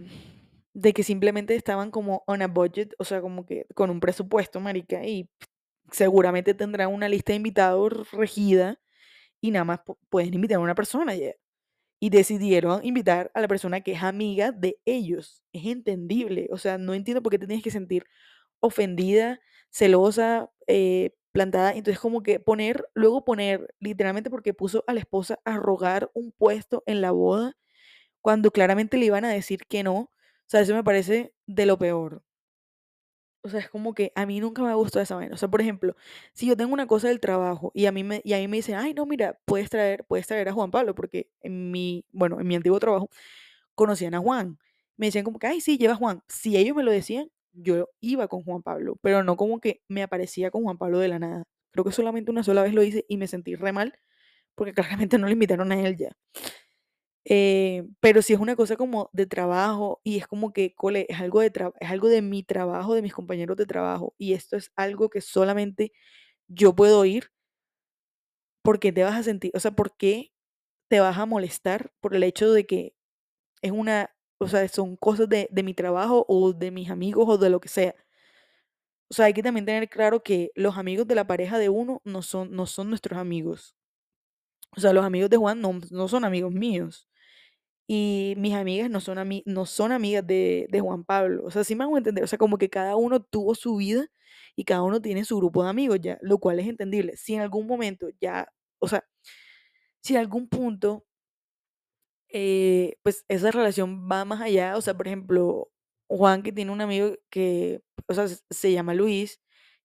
[0.75, 4.61] de que simplemente estaban como on a budget, o sea, como que con un presupuesto,
[4.61, 5.29] marica, y
[5.93, 8.81] seguramente tendrán una lista de invitados regida
[9.41, 9.81] y nada más
[10.11, 11.33] pueden invitar a una persona ya.
[12.01, 15.43] Y decidieron invitar a la persona que es amiga de ellos.
[15.53, 16.49] Es entendible.
[16.53, 18.05] O sea, no entiendo por qué te tienes que sentir
[18.61, 19.41] ofendida,
[19.75, 21.73] celosa, eh, plantada.
[21.75, 26.33] Entonces, como que poner, luego poner, literalmente porque puso a la esposa a rogar un
[26.33, 27.57] puesto en la boda,
[28.23, 29.95] cuando claramente le iban a decir que no.
[30.01, 30.11] O
[30.49, 32.23] sea, eso me parece de lo peor.
[33.43, 35.35] O sea, es como que a mí nunca me gustado esa vaina.
[35.35, 35.95] O sea, por ejemplo,
[36.33, 38.57] si yo tengo una cosa del trabajo y a mí me, y a mí me
[38.57, 42.41] dicen, ay, no, mira, puedes traer, puedes traer a Juan Pablo, porque en mi, bueno,
[42.41, 43.11] en mi antiguo trabajo
[43.75, 44.59] conocían a Juan.
[44.97, 46.23] Me decían como que, ay, sí, lleva a Juan.
[46.29, 50.03] Si ellos me lo decían, yo iba con Juan Pablo, pero no como que me
[50.03, 51.45] aparecía con Juan Pablo de la nada.
[51.73, 53.95] Creo que solamente una sola vez lo hice y me sentí re mal,
[54.55, 54.75] porque
[55.09, 56.13] claramente no le invitaron a él ya.
[57.27, 61.21] Eh, pero si es una cosa como de trabajo y es como que, cole, es
[61.21, 64.71] algo de, es algo de mi trabajo, de mis compañeros de trabajo, y esto es
[64.77, 65.93] algo que solamente
[66.49, 67.31] yo puedo ir,
[68.63, 70.33] porque te vas a sentir, o sea, ¿por qué
[70.89, 72.95] te vas a molestar por el hecho de que
[73.63, 77.39] es una, o sea, son cosas de, de mi trabajo o de mis amigos o
[77.39, 77.95] de lo que sea?
[79.11, 82.01] O sea, hay que también tener claro que los amigos de la pareja de uno
[82.05, 83.77] no son, no son nuestros amigos.
[84.77, 87.09] O sea, los amigos de Juan no, no son amigos míos.
[87.89, 91.45] Y mis amigas no son, no son amigas de, de Juan Pablo.
[91.47, 92.25] O sea, sí me hago entender.
[92.25, 94.07] O sea, como que cada uno tuvo su vida
[94.57, 97.17] y cada uno tiene su grupo de amigos ya, lo cual es entendible.
[97.17, 98.49] Si en algún momento ya,
[98.81, 99.05] o sea,
[100.03, 101.05] si en algún punto,
[102.35, 105.71] eh, pues esa relación va más allá, o sea, por ejemplo,
[106.09, 109.41] Juan que tiene un amigo que, o sea, se llama Luis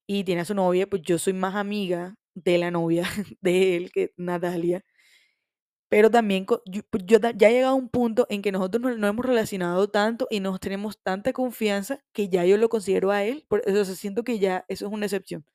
[0.07, 3.03] y tiene a su novia, pues yo soy más amiga de la novia
[3.41, 4.83] de él que Natalia.
[5.89, 7.17] Pero también yo, pues, ya
[7.49, 10.99] he llegado a un punto en que nosotros nos, hemos relacionado tanto y nos tenemos
[11.01, 14.85] tanta confianza que ya yo lo considero a él, por eso siento que ya eso
[14.87, 15.45] es una excepción.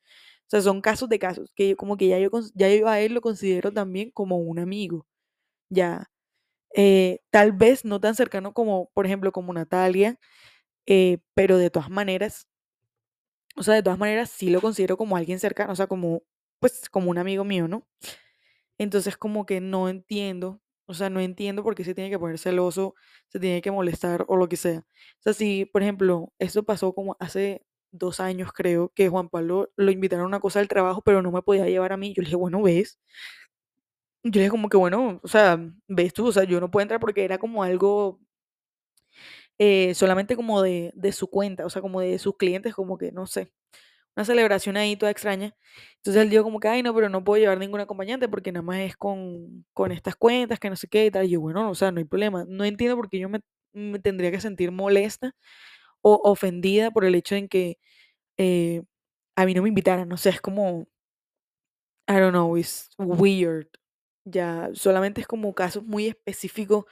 [0.47, 3.13] O sea, son casos de casos, que como que ya yo, ya yo a él
[3.13, 5.05] lo considero también como un amigo.
[5.69, 6.09] Ya,
[6.75, 10.19] eh, tal vez no tan cercano como, por ejemplo, como Natalia,
[10.87, 12.47] eh, pero de todas maneras,
[13.55, 16.23] o sea, de todas maneras sí lo considero como alguien cercano, o sea, como,
[16.59, 17.87] pues, como un amigo mío, ¿no?
[18.79, 22.39] Entonces como que no entiendo O sea, no entiendo por qué se tiene que poner
[22.39, 22.95] celoso,
[23.29, 24.79] se tiene que molestar o lo que sea.
[25.19, 29.71] O sea, si, por ejemplo, esto pasó como hace dos años, creo, que Juan Pablo
[29.77, 32.13] lo invitaron a una cosa del trabajo, pero no me podía llevar a mí.
[32.15, 32.99] Yo le dije, bueno, ves.
[34.25, 35.57] Yo dije como que, bueno, o sea,
[35.87, 38.19] ves tú, o sea, yo no puedo entrar porque era como algo
[39.59, 43.11] eh, solamente como de, de su cuenta, o sea, como de sus clientes, como que,
[43.11, 43.51] no sé,
[44.15, 45.55] una celebración ahí toda extraña.
[45.97, 48.63] Entonces él dijo como que, ay, no, pero no puedo llevar ningún acompañante porque nada
[48.63, 51.25] más es con, con estas cuentas, que no sé qué y tal.
[51.27, 52.45] Y yo, bueno, o sea, no hay problema.
[52.49, 53.41] No entiendo por qué yo me,
[53.73, 55.33] me tendría que sentir molesta
[56.01, 57.77] o ofendida por el hecho en que
[58.37, 58.83] eh,
[59.37, 60.11] a mí no me invitaran.
[60.13, 60.87] O sea, es como,
[62.07, 63.67] I don't know, it's weird.
[64.27, 66.85] Ya, solamente es como casos muy específicos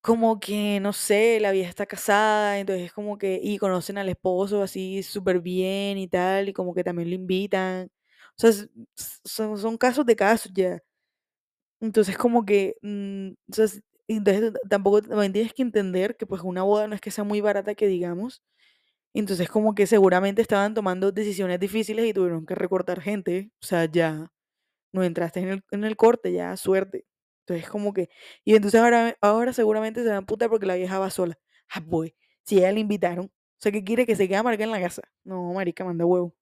[0.00, 4.62] como que, no sé, la vieja está casada, entonces como que, y conocen al esposo
[4.62, 7.90] así súper bien y tal, y como que también lo invitan.
[8.36, 8.52] O sea,
[9.24, 10.78] son, son casos de casos ya.
[11.80, 13.82] Entonces como que, mm, entonces
[14.68, 17.74] tampoco también tienes que entender que pues una boda no es que sea muy barata
[17.74, 18.42] que digamos.
[19.14, 23.50] Entonces como que seguramente estaban tomando decisiones difíciles y tuvieron que recortar gente.
[23.62, 24.30] O sea, ya
[25.06, 27.06] entraste en el, en el corte, ya, suerte.
[27.46, 28.10] Entonces, como que,
[28.44, 31.38] y entonces ahora, ahora seguramente se van a putar porque la vieja va sola.
[31.70, 32.12] Ah, pues,
[32.44, 35.02] si ella le invitaron, o sea, que quiere que se quede marcada en la casa.
[35.24, 36.34] No, marica, manda huevo.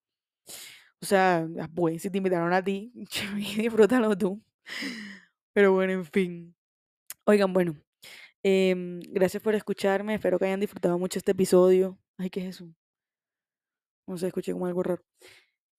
[1.03, 2.93] O sea, ah, pues, si te invitaron a ti,
[3.57, 4.43] disfrútalo tú.
[5.53, 6.55] Pero bueno, en fin.
[7.27, 7.77] Oigan, bueno,
[8.43, 10.15] em, gracias por escucharme.
[10.15, 11.99] Espero que hayan disfrutado mucho este episodio.
[12.19, 12.69] Ay, ¿qué es eso?
[14.07, 15.03] No sé, escuché como algo raro.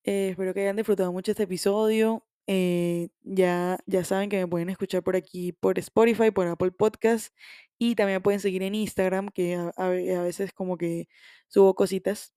[0.04, 2.24] Eh, espero que hayan disfrutado mucho este episodio.
[2.48, 7.34] Eh, ya, ya saben que me pueden escuchar por aquí, por Spotify, por Apple Podcast.
[7.78, 11.08] Y también me pueden seguir en Instagram, que a, a ve- a veces como que
[11.48, 12.34] subo cositas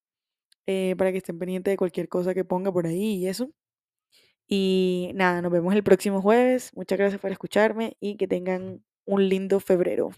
[0.67, 3.51] eh, para que estén pendientes de cualquier cosa que ponga por ahí y eso.
[4.47, 6.71] Y nada, nos vemos el próximo jueves.
[6.75, 10.11] Muchas gracias por escucharme y que tengan un lindo febrero.